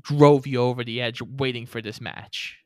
[0.00, 2.58] drove you over the edge waiting for this match.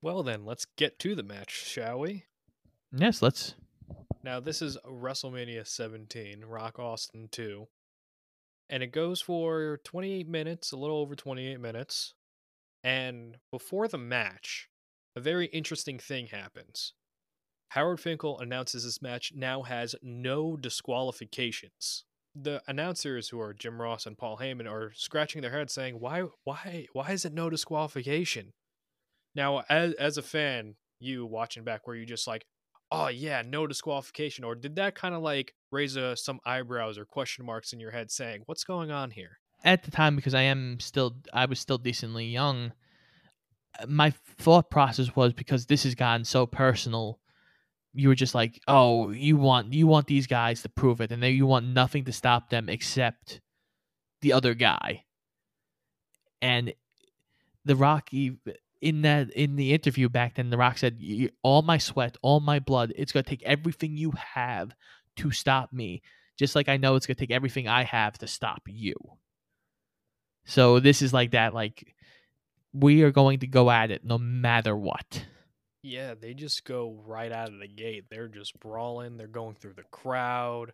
[0.00, 2.24] Well then let's get to the match shall we
[2.92, 3.54] yes let's
[4.24, 7.66] Now, this is WrestleMania 17, Rock Austin 2.
[8.70, 12.14] And it goes for 28 minutes, a little over 28 minutes.
[12.84, 14.68] And before the match,
[15.16, 16.94] a very interesting thing happens.
[17.70, 22.04] Howard Finkel announces this match now has no disqualifications.
[22.34, 26.24] The announcers who are Jim Ross and Paul Heyman are scratching their heads saying, "Why
[26.44, 28.52] why why is it no disqualification?"
[29.34, 32.46] Now, as as a fan, you watching back were you just like,
[32.92, 37.04] oh yeah, no disqualification, or did that kind of like raise uh, some eyebrows or
[37.04, 40.42] question marks in your head, saying, "What's going on here?" at the time because I
[40.42, 42.72] am still I was still decently young.
[43.80, 47.20] uh, My thought process was because this has gotten so personal,
[47.94, 51.22] you were just like, oh, you want you want these guys to prove it, and
[51.22, 53.40] then you want nothing to stop them except
[54.20, 55.04] the other guy.
[56.40, 56.74] And
[57.64, 58.38] the Rock e-
[58.82, 61.00] in that in the interview back then, the Rock said,
[61.42, 64.74] "All my sweat, all my blood, it's gonna take everything you have
[65.16, 66.02] to stop me."
[66.36, 68.94] Just like I know it's gonna take everything I have to stop you.
[70.44, 71.94] So this is like that, like
[72.72, 75.26] we are going to go at it no matter what.
[75.82, 78.04] Yeah, they just go right out of the gate.
[78.10, 79.16] They're just brawling.
[79.16, 80.72] They're going through the crowd.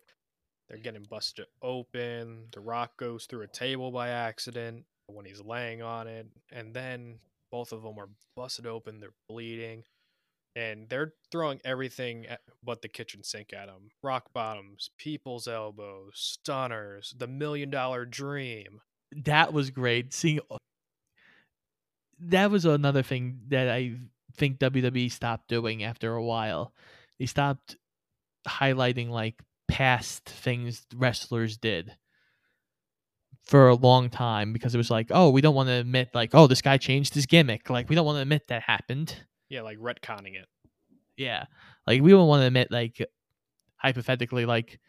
[0.67, 2.45] They're getting busted open.
[2.51, 6.27] The Rock goes through a table by accident when he's laying on it.
[6.51, 7.19] And then
[7.51, 8.99] both of them are busted open.
[8.99, 9.83] They're bleeding.
[10.55, 12.25] And they're throwing everything
[12.63, 18.81] but the kitchen sink at them rock bottoms, people's elbows, stunners, the million dollar dream.
[19.11, 20.13] That was great.
[20.13, 20.39] Seeing
[22.19, 23.93] that was another thing that I
[24.35, 26.73] think WWE stopped doing after a while.
[27.19, 27.77] They stopped
[28.47, 29.35] highlighting like
[29.67, 31.95] past things wrestlers did
[33.49, 36.35] for a long time because it was like, oh, we don't want to admit like,
[36.35, 37.69] oh, this guy changed his gimmick.
[37.69, 39.15] Like we don't want to admit that happened.
[39.49, 40.45] Yeah, like retconning it.
[41.17, 41.45] Yeah.
[41.87, 43.03] Like we don't want to admit like
[43.77, 44.79] hypothetically like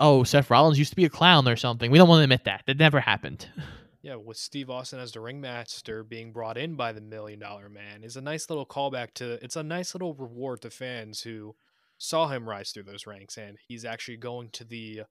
[0.00, 1.90] oh, Seth Rollins used to be a clown or something.
[1.90, 2.62] We don't want to admit that.
[2.66, 3.48] That never happened.
[4.00, 8.04] Yeah, with Steve Austin as the ringmaster being brought in by the Million Dollar Man
[8.04, 9.44] is a nice little callback to.
[9.44, 11.56] It's a nice little reward to fans who
[11.98, 15.02] saw him rise through those ranks, and he's actually going to the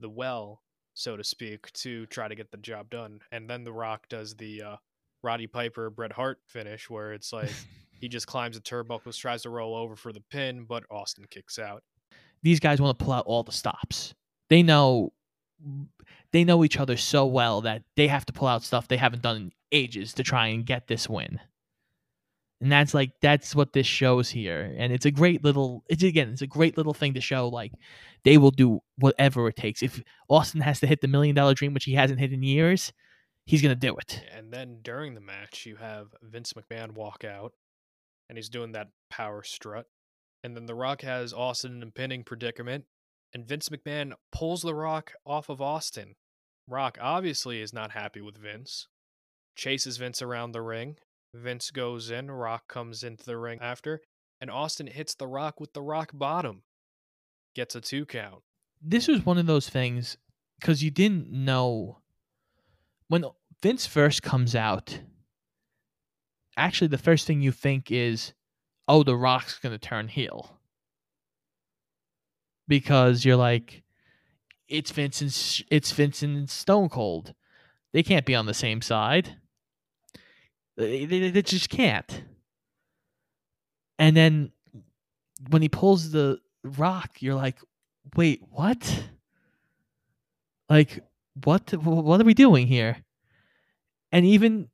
[0.00, 0.60] the well,
[0.94, 3.20] so to speak, to try to get the job done.
[3.30, 4.76] And then The Rock does the uh,
[5.22, 7.50] Roddy Piper Bret Hart finish, where it's like
[8.00, 11.58] he just climbs the turnbuckles, tries to roll over for the pin, but Austin kicks
[11.58, 11.82] out.
[12.42, 14.14] These guys want to pull out all the stops.
[14.50, 15.12] They know
[16.32, 19.22] they know each other so well that they have to pull out stuff they haven't
[19.22, 21.40] done in ages to try and get this win.
[22.62, 24.72] And that's like that's what this shows here.
[24.78, 27.72] And it's a great little it's again, it's a great little thing to show like
[28.22, 29.82] they will do whatever it takes.
[29.82, 32.92] If Austin has to hit the million dollar dream, which he hasn't hit in years,
[33.46, 34.22] he's gonna do it.
[34.32, 37.52] And then during the match you have Vince McMahon walk out
[38.28, 39.86] and he's doing that power strut.
[40.44, 42.84] And then The Rock has Austin in a pinning predicament
[43.34, 46.14] and Vince McMahon pulls The Rock off of Austin.
[46.68, 48.86] Rock obviously is not happy with Vince,
[49.56, 50.96] chases Vince around the ring.
[51.34, 54.00] Vince goes in, Rock comes into the ring after,
[54.40, 56.62] and Austin hits The Rock with the rock bottom.
[57.54, 58.42] Gets a two count.
[58.80, 60.16] This was one of those things
[60.60, 61.98] because you didn't know
[63.08, 63.24] when
[63.62, 64.98] Vince first comes out.
[66.56, 68.32] Actually, the first thing you think is,
[68.88, 70.58] oh, The Rock's going to turn heel
[72.68, 73.82] because you're like,
[74.68, 77.34] it's Vincent, it's Vincent and Stone Cold.
[77.92, 79.36] They can't be on the same side.
[80.76, 82.24] They, they, they just can't.
[83.98, 84.52] And then
[85.48, 87.58] when he pulls the rock, you're like,
[88.16, 89.04] wait, what?
[90.68, 91.04] Like,
[91.44, 91.72] what?
[91.72, 92.96] What are we doing here?
[94.10, 94.68] And even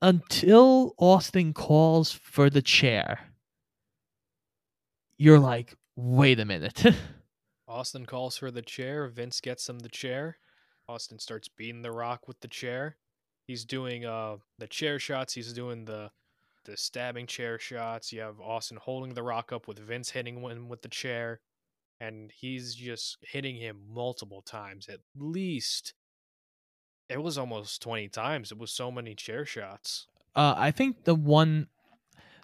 [0.00, 3.20] until Austin calls for the chair,
[5.18, 6.84] you're like, wait a minute.
[7.68, 9.06] Austin calls for the chair.
[9.08, 10.38] Vince gets him the chair.
[10.88, 12.96] Austin starts beating the rock with the chair.
[13.48, 15.32] He's doing uh the chair shots.
[15.32, 16.10] He's doing the
[16.66, 18.12] the stabbing chair shots.
[18.12, 21.40] You have Austin holding the rock up with Vince hitting him with the chair.
[21.98, 24.86] And he's just hitting him multiple times.
[24.88, 25.94] At least
[27.08, 28.52] it was almost 20 times.
[28.52, 30.06] It was so many chair shots.
[30.36, 31.68] Uh, I think the one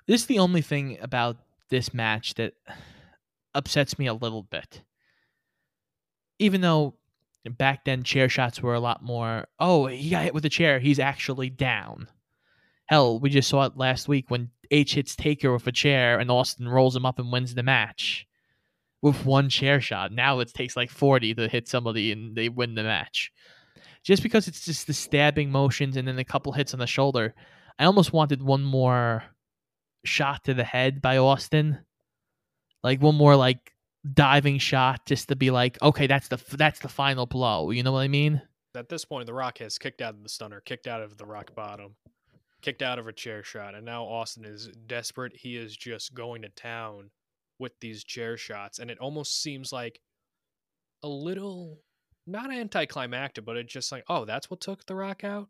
[0.06, 1.36] this is the only thing about
[1.68, 2.54] this match that
[3.54, 4.80] upsets me a little bit.
[6.38, 6.94] Even though
[7.50, 10.78] back then chair shots were a lot more, oh, he got hit with a chair,
[10.78, 12.08] he's actually down.
[12.86, 16.30] Hell, we just saw it last week when H hits Taker with a chair and
[16.30, 18.26] Austin rolls him up and wins the match
[19.02, 20.12] with one chair shot.
[20.12, 23.30] Now it takes like 40 to hit somebody and they win the match.
[24.02, 27.34] Just because it's just the stabbing motions and then a couple hits on the shoulder,
[27.78, 29.24] I almost wanted one more
[30.04, 31.78] shot to the head by Austin
[32.84, 33.73] like one more like
[34.12, 37.70] diving shot just to be like, okay, that's the that's the final blow.
[37.70, 38.42] You know what I mean?
[38.76, 41.24] At this point, The Rock has kicked out of the stunner, kicked out of the
[41.24, 41.94] rock bottom,
[42.60, 45.32] kicked out of a chair shot, and now Austin is desperate.
[45.36, 47.10] He is just going to town
[47.58, 50.00] with these chair shots, and it almost seems like
[51.02, 51.78] a little
[52.26, 55.48] not anticlimactic, but it's just like, oh, that's what took The Rock out.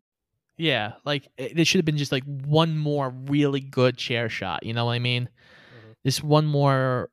[0.56, 4.64] Yeah, like it, there should have been just like one more really good chair shot.
[4.64, 5.24] You know what I mean?
[5.24, 5.92] Mm-hmm.
[6.04, 7.10] This one more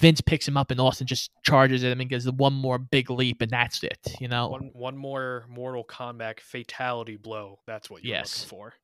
[0.00, 2.78] Vince picks him up and Austin just charges at him and gives the one more
[2.78, 4.14] big leap and that's it.
[4.20, 7.58] You know, one one more Mortal Kombat fatality blow.
[7.66, 8.44] That's what you're yes.
[8.44, 8.74] looking for.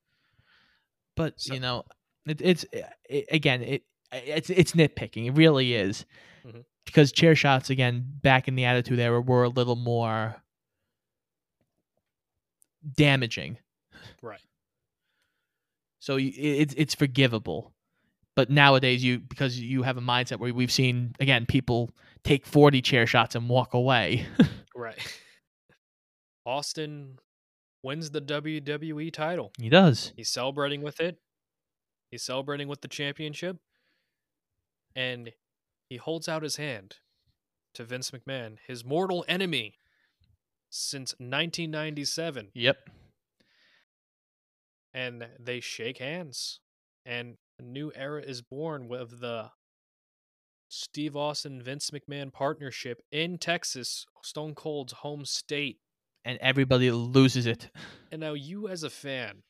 [1.16, 1.54] But so.
[1.54, 1.84] you know,
[2.26, 2.64] it, it's
[3.08, 5.26] it, again, it it's it's nitpicking.
[5.26, 6.04] It really is
[6.44, 6.60] mm-hmm.
[6.84, 10.42] because chair shots again back in the Attitude Era were a little more
[12.96, 13.58] damaging.
[14.20, 14.40] Right.
[16.00, 17.73] So it's it's forgivable.
[18.36, 21.90] But nowadays, you because you have a mindset where we've seen again people
[22.24, 24.26] take forty chair shots and walk away.
[24.76, 24.98] right.
[26.46, 27.18] Austin
[27.82, 29.52] wins the WWE title.
[29.58, 30.12] He does.
[30.16, 31.18] He's celebrating with it.
[32.10, 33.58] He's celebrating with the championship.
[34.96, 35.32] And
[35.88, 36.96] he holds out his hand
[37.74, 39.74] to Vince McMahon, his mortal enemy
[40.70, 42.50] since 1997.
[42.54, 42.76] Yep.
[44.92, 46.60] And they shake hands.
[47.04, 49.50] And a new era is born with the
[50.68, 55.78] Steve Austin Vince McMahon partnership in Texas, Stone Cold's home state.
[56.24, 57.70] And everybody loses it.
[58.10, 59.42] And now you as a fan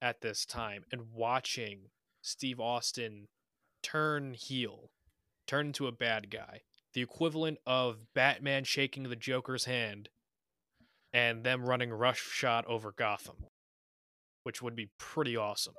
[0.00, 1.90] at this time and watching
[2.20, 3.28] Steve Austin
[3.82, 4.90] turn heel,
[5.46, 6.60] turn into a bad guy,
[6.94, 10.10] the equivalent of Batman shaking the Joker's hand
[11.12, 13.46] and them running rush shot over Gotham,
[14.44, 15.74] which would be pretty awesome.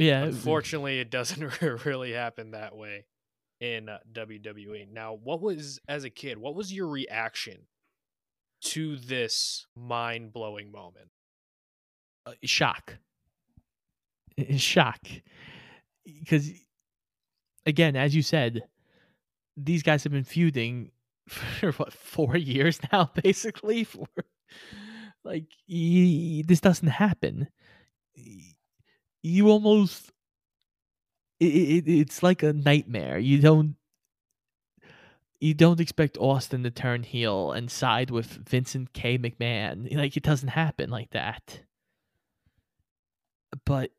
[0.00, 0.24] Yeah.
[0.24, 3.06] Unfortunately, it doesn't really happen that way
[3.60, 4.90] in uh, WWE.
[4.90, 6.38] Now, what was as a kid?
[6.38, 7.66] What was your reaction
[8.62, 11.10] to this mind-blowing moment?
[12.26, 12.98] uh, shock.
[14.56, 15.00] Shock.
[16.04, 16.50] Because,
[17.66, 18.62] again, as you said,
[19.56, 20.90] these guys have been feuding
[21.28, 23.84] for what, four years now, basically?
[23.84, 24.06] For
[25.24, 27.48] like, this doesn't happen.
[29.22, 30.10] You almost.
[31.38, 33.18] It, it, it's like a nightmare.
[33.18, 33.76] You don't.
[35.40, 39.16] You don't expect Austin to turn heel and side with Vincent K.
[39.16, 39.96] McMahon.
[39.96, 41.60] Like, it doesn't happen like that
[43.64, 43.90] but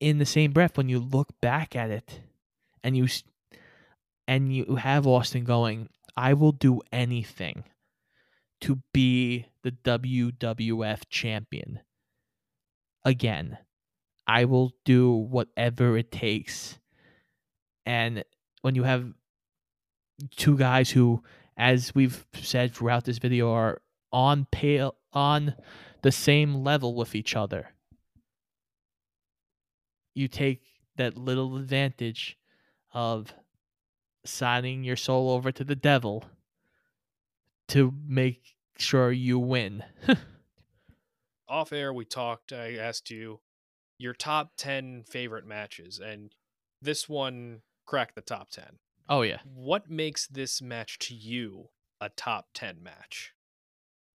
[0.00, 2.20] in the same breath when you look back at it
[2.82, 3.06] and you
[4.26, 7.64] and you have Austin going I will do anything
[8.60, 11.80] to be the WWF champion
[13.04, 13.58] again
[14.26, 16.78] I will do whatever it takes
[17.86, 18.24] and
[18.62, 19.12] when you have
[20.36, 21.22] two guys who
[21.56, 25.54] as we've said throughout this video are on pale on
[26.02, 27.68] the same level with each other
[30.14, 30.62] you take
[30.96, 32.38] that little advantage
[32.92, 33.34] of
[34.24, 36.24] signing your soul over to the devil
[37.68, 39.84] to make sure you win.
[41.48, 42.52] Off air, we talked.
[42.52, 43.40] I asked you
[44.04, 46.34] your top 10 favorite matches, and
[46.80, 48.64] this one cracked the top 10.
[49.08, 49.38] oh yeah.
[49.44, 53.32] What makes this match to you a top 10 match?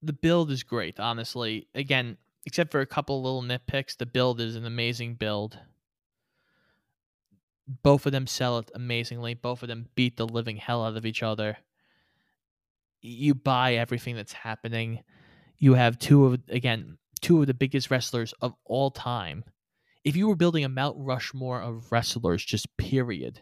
[0.02, 1.68] The build is great, honestly.
[1.74, 5.58] Again, except for a couple little nitpicks, the build is an amazing build.
[7.84, 9.34] Both of them sell it amazingly.
[9.34, 11.58] Both of them beat the living hell out of each other.
[13.02, 15.04] You buy everything that's happening.
[15.58, 19.44] You have two of again, two of the biggest wrestlers of all time.
[20.04, 23.42] If you were building a Mount Rushmore of wrestlers, just period,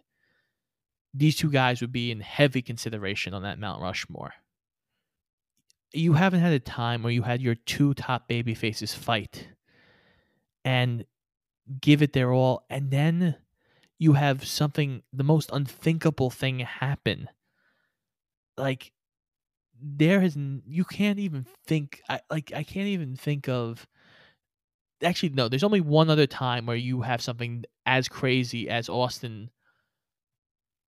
[1.14, 4.34] these two guys would be in heavy consideration on that Mount Rushmore.
[5.94, 9.48] You haven't had a time where you had your two top baby faces fight
[10.66, 11.06] and
[11.82, 13.36] give it their all and then
[14.00, 17.30] you have something the most unthinkable thing happen.
[18.58, 18.92] Like
[19.82, 23.88] there is you can't even think I, like i can't even think of
[25.04, 29.50] actually no there's only one other time where you have something as crazy as austin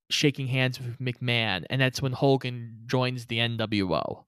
[0.10, 4.24] shaking hands with mcmahon and that's when hogan joins the nwo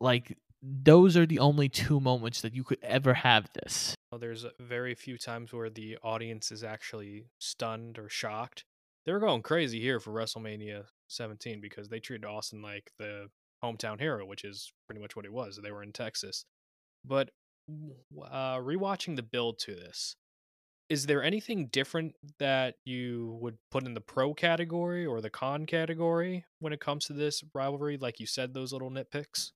[0.00, 3.94] like those are the only two moments that you could ever have this.
[4.18, 8.64] There's very few times where the audience is actually stunned or shocked.
[9.06, 13.28] They were going crazy here for WrestleMania 17 because they treated Austin like the
[13.62, 15.60] hometown hero, which is pretty much what it was.
[15.62, 16.44] They were in Texas.
[17.04, 17.30] But
[17.68, 20.16] uh, rewatching the build to this,
[20.88, 25.66] is there anything different that you would put in the pro category or the con
[25.66, 27.98] category when it comes to this rivalry?
[27.98, 29.52] Like you said, those little nitpicks.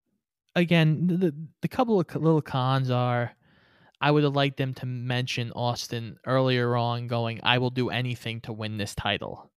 [0.55, 3.33] Again, the the, couple of little cons are
[4.01, 8.43] I would have liked them to mention Austin earlier on going I will do anything
[8.43, 9.51] to win this title.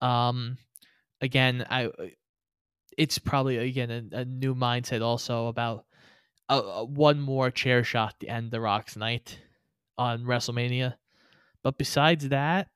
[0.00, 0.58] Um
[1.20, 1.90] again, I
[2.96, 5.86] it's probably again a, a new mindset also about
[6.48, 9.38] uh, uh, one more chair shot to end the Rock's night
[9.98, 10.94] on WrestleMania.
[11.62, 12.68] But besides that,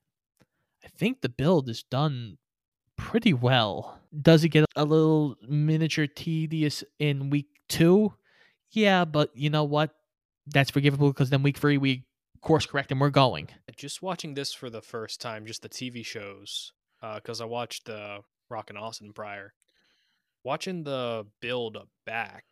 [0.84, 2.38] I think the build is done
[2.96, 4.00] pretty well.
[4.22, 8.14] Does it get a little miniature tedious in week two?
[8.70, 9.90] Yeah, but you know what?
[10.46, 12.06] That's forgivable because then week three we
[12.46, 13.48] course correct and we're going.
[13.76, 16.72] Just watching this for the first time, just the TV shows,
[17.16, 19.52] because I watched the Rock and Austin prior.
[20.44, 22.44] Watching the build back,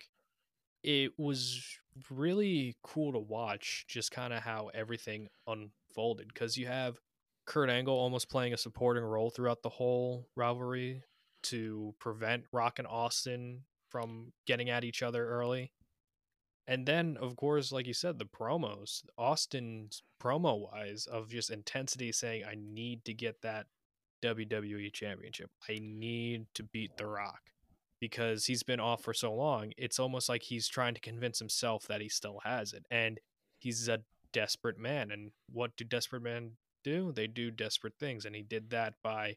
[0.85, 1.79] it was
[2.11, 6.29] really cool to watch just kind of how everything unfolded.
[6.29, 7.01] Because you have
[7.47, 11.03] Kurt Angle almost playing a supporting role throughout the whole rivalry
[11.45, 15.73] to prevent Rock and Austin from getting at each other early.
[16.67, 22.11] And then, of course, like you said, the promos, Austin's promo wise of just intensity
[22.11, 23.67] saying, I need to get that
[24.23, 25.51] WWE championship.
[25.69, 27.54] I need to beat The Rock
[28.01, 29.73] because he's been off for so long.
[29.77, 32.85] It's almost like he's trying to convince himself that he still has it.
[32.91, 33.21] And
[33.59, 34.01] he's a
[34.33, 35.11] desperate man.
[35.11, 37.13] And what do desperate men do?
[37.13, 38.25] They do desperate things.
[38.25, 39.37] And he did that by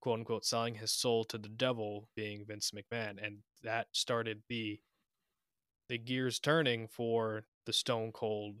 [0.00, 3.24] quote unquote selling his soul to the devil, being Vince McMahon.
[3.24, 4.80] And that started the
[5.88, 8.56] the gears turning for the Stone Cold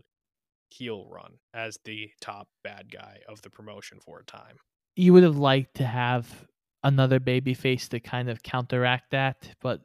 [0.70, 4.56] heel run as the top bad guy of the promotion for a time.
[4.94, 6.46] You would have liked to have
[6.86, 9.80] another baby face to kind of counteract that, but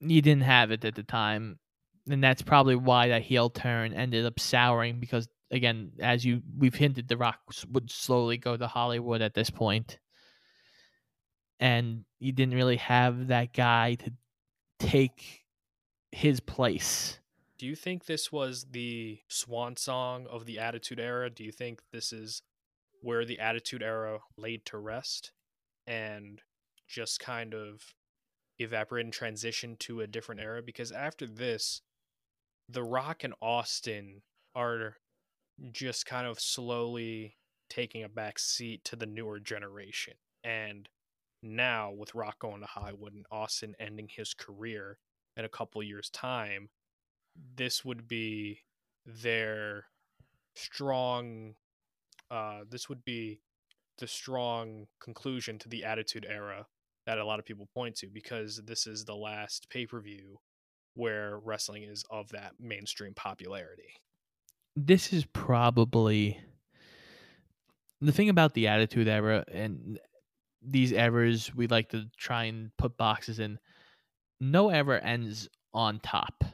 [0.00, 1.58] you didn't have it at the time.
[2.10, 6.74] And that's probably why that heel turn ended up souring because again, as you we've
[6.74, 7.38] hinted the Rock
[7.70, 9.98] would slowly go to Hollywood at this point.
[11.58, 14.12] And you didn't really have that guy to
[14.78, 15.40] take
[16.12, 17.18] his place.
[17.58, 21.30] Do you think this was the swan song of the Attitude Era?
[21.30, 22.42] Do you think this is
[23.00, 25.32] where the Attitude Era laid to rest
[25.86, 26.42] and
[26.88, 27.94] just kind of
[28.58, 30.62] evaporate and transition to a different era?
[30.62, 31.82] Because after this,
[32.68, 34.22] The Rock and Austin
[34.54, 34.96] are
[35.72, 37.36] just kind of slowly
[37.68, 40.14] taking a back seat to the newer generation.
[40.44, 40.88] And
[41.42, 44.98] now with Rock going to Hollywood and Austin ending his career
[45.36, 46.70] in a couple years time,
[47.56, 48.60] this would be
[49.06, 49.86] their
[50.54, 51.54] strong
[52.30, 53.40] uh this would be
[53.98, 56.66] the strong conclusion to the attitude era
[57.06, 60.38] that a lot of people point to because this is the last pay-per-view
[60.94, 63.94] where wrestling is of that mainstream popularity.
[64.76, 66.40] This is probably
[68.00, 69.98] the thing about the attitude era and
[70.62, 73.58] these errors we like to try and put boxes in
[74.40, 76.44] no ever ends on top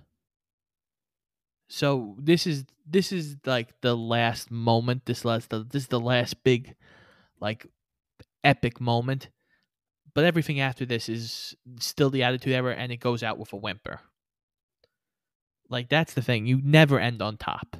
[1.68, 6.42] so this is this is like the last moment this last this is the last
[6.44, 6.74] big
[7.40, 7.66] like
[8.44, 9.28] epic moment.
[10.14, 13.56] But everything after this is still the attitude era and it goes out with a
[13.56, 14.00] whimper.
[15.68, 17.76] Like that's the thing you never end on top.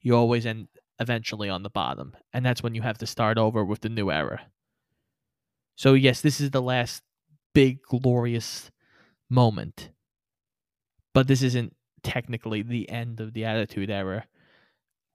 [0.00, 0.68] You always end
[0.98, 4.10] eventually on the bottom and that's when you have to start over with the new
[4.10, 4.42] era.
[5.76, 7.02] So yes, this is the last
[7.54, 8.70] big glorious
[9.28, 9.90] moment.
[11.12, 14.26] But this isn't technically the end of the Attitude Era.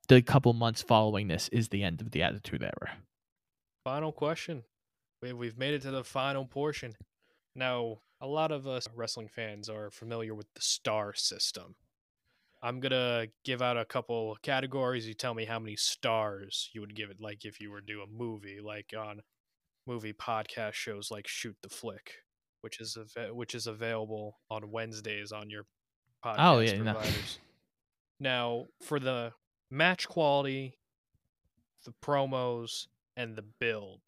[0.08, 2.98] The couple months following this is the end of the Attitude Era.
[3.84, 4.64] Final question.
[5.22, 6.96] We've made it to the final portion.
[7.56, 11.76] Now, a lot of us wrestling fans are familiar with the star system.
[12.62, 15.08] I'm going to give out a couple categories.
[15.08, 17.86] You tell me how many stars you would give it, like if you were to
[17.86, 19.22] do a movie, like on
[19.88, 22.12] movie podcast shows like Shoot the Flick,
[22.62, 25.66] which is av- which is available on Wednesdays on your
[26.26, 27.40] podcast oh, yeah, providers.
[28.20, 28.30] No.
[28.30, 29.34] now, for the
[29.70, 30.78] match quality,
[31.86, 34.02] the promos, and the build,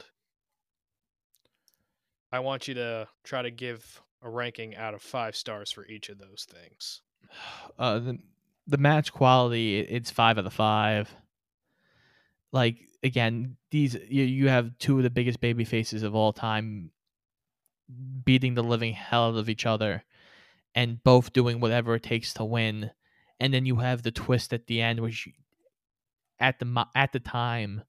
[2.32, 6.08] I want you to try to give a ranking out of five stars for each
[6.08, 7.02] of those things.
[7.78, 8.18] Uh, the
[8.66, 11.14] the match quality, it's five out of five.
[12.50, 16.90] Like again, these you, you have two of the biggest baby faces of all time
[18.24, 20.04] beating the living hell out of each other
[20.74, 22.90] and both doing whatever it takes to win.
[23.40, 25.28] And then you have the twist at the end, which
[26.40, 27.82] at the at the time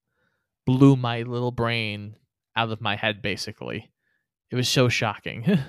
[0.65, 2.15] blew my little brain
[2.55, 3.21] out of my head.
[3.21, 3.91] Basically,
[4.51, 5.45] it was so shocking.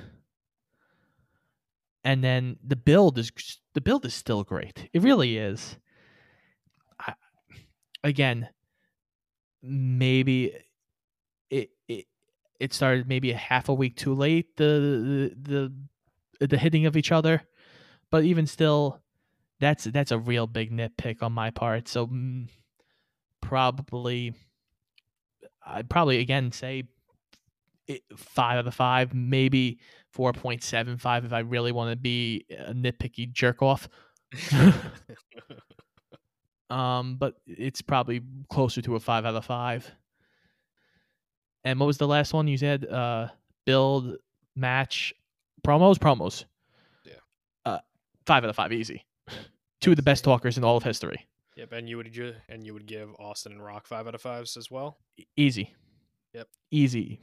[2.04, 3.30] and then the build is
[3.74, 4.88] the build is still great.
[4.92, 5.76] It really is.
[6.98, 7.14] I,
[8.04, 8.48] again,
[9.62, 10.52] maybe
[11.50, 12.06] it it
[12.58, 15.72] it started maybe a half a week too late the the the,
[16.40, 17.42] the hitting of each other,
[18.10, 19.00] but even still,
[19.60, 21.88] that's that's a real big nitpick on my part.
[21.88, 22.48] So mm,
[23.40, 24.34] probably
[25.66, 26.84] I'd probably again say
[28.16, 29.78] five out of five, maybe
[30.12, 33.88] four point seven five if I really want to be a nitpicky jerk off.
[36.70, 39.90] Um, but it's probably closer to a five out of five.
[41.64, 42.86] And what was the last one you said?
[42.86, 43.28] Uh,
[43.66, 44.16] build,
[44.54, 45.12] match,
[45.62, 46.44] promos, promos.
[47.04, 47.14] Yeah.
[47.64, 47.78] Uh,
[48.26, 49.04] five out of five, easy.
[49.80, 51.26] Two of the best talkers in all of history.
[51.56, 54.22] Yep, and you would ju- and you would give Austin and Rock five out of
[54.22, 54.98] fives as well.
[55.36, 55.74] easy.
[56.32, 56.48] Yep.
[56.70, 57.20] Easy.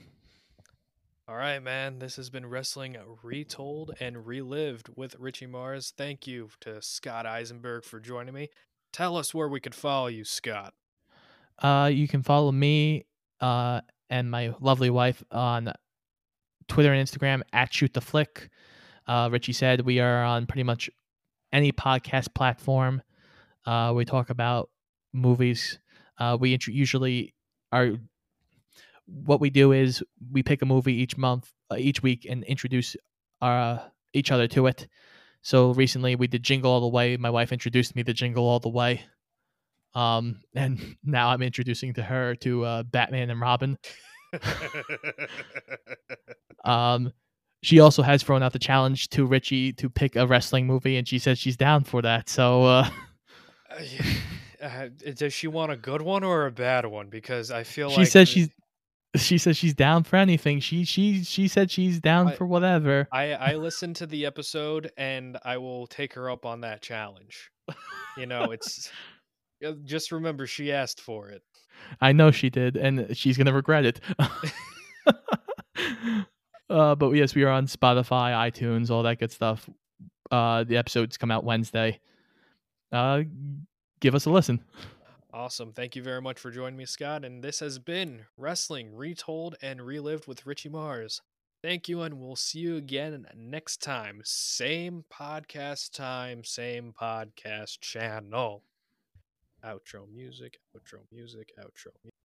[1.30, 2.00] All right, man.
[2.00, 5.94] This has been wrestling retold and relived with Richie Mars.
[5.98, 8.50] Thank you to Scott Eisenberg for joining me.
[8.94, 10.74] Tell us where we could follow you, Scott.
[11.60, 13.06] Uh, you can follow me
[13.42, 15.74] uh, and my lovely wife on
[16.68, 18.50] Twitter and Instagram at Shoot the Flick.
[19.08, 20.90] Uh, Richie said we are on pretty much
[21.52, 23.02] any podcast platform.
[23.66, 24.70] Uh, we talk about
[25.14, 25.80] movies.
[26.18, 27.34] Uh, we int- usually
[27.72, 27.92] are.
[29.06, 32.98] What we do is we pick a movie each month, uh, each week, and introduce
[33.42, 33.78] uh,
[34.14, 34.88] each other to it.
[35.42, 37.16] So recently we did Jingle All the Way.
[37.16, 39.04] My wife introduced me to Jingle All the Way.
[39.94, 43.78] Um, and now I'm introducing to her to uh, Batman and Robin.
[46.66, 47.12] um,
[47.64, 51.08] she also has thrown out the challenge to Richie to pick a wrestling movie, and
[51.08, 52.30] she says she's down for that.
[52.30, 52.90] So, uh,
[53.70, 53.84] Uh.
[54.62, 57.10] Uh, does she want a good one or a bad one?
[57.10, 58.50] Because I feel she like says she's
[59.16, 60.60] she says she's down for anything.
[60.60, 63.08] She she she said she's down I- for whatever.
[63.12, 67.52] I I listened to the episode and I will take her up on that challenge.
[68.18, 68.90] You know, it's
[69.66, 71.44] uh, just remember she asked for it.
[72.02, 74.00] I know she did, and she's gonna regret it.
[76.70, 79.70] uh, but yes, we are on Spotify, iTunes, all that good stuff.
[80.32, 82.00] Uh, the episodes come out Wednesday.
[82.92, 83.24] Uh,
[84.00, 84.62] give us a listen.
[85.34, 85.72] Awesome.
[85.72, 87.24] Thank you very much for joining me, Scott.
[87.24, 91.22] And this has been Wrestling Retold and Relived with Richie Mars.
[91.62, 94.22] Thank you, and we'll see you again next time.
[94.24, 98.64] Same podcast time, same podcast channel.
[99.64, 102.18] Outro music, outro music, outro music.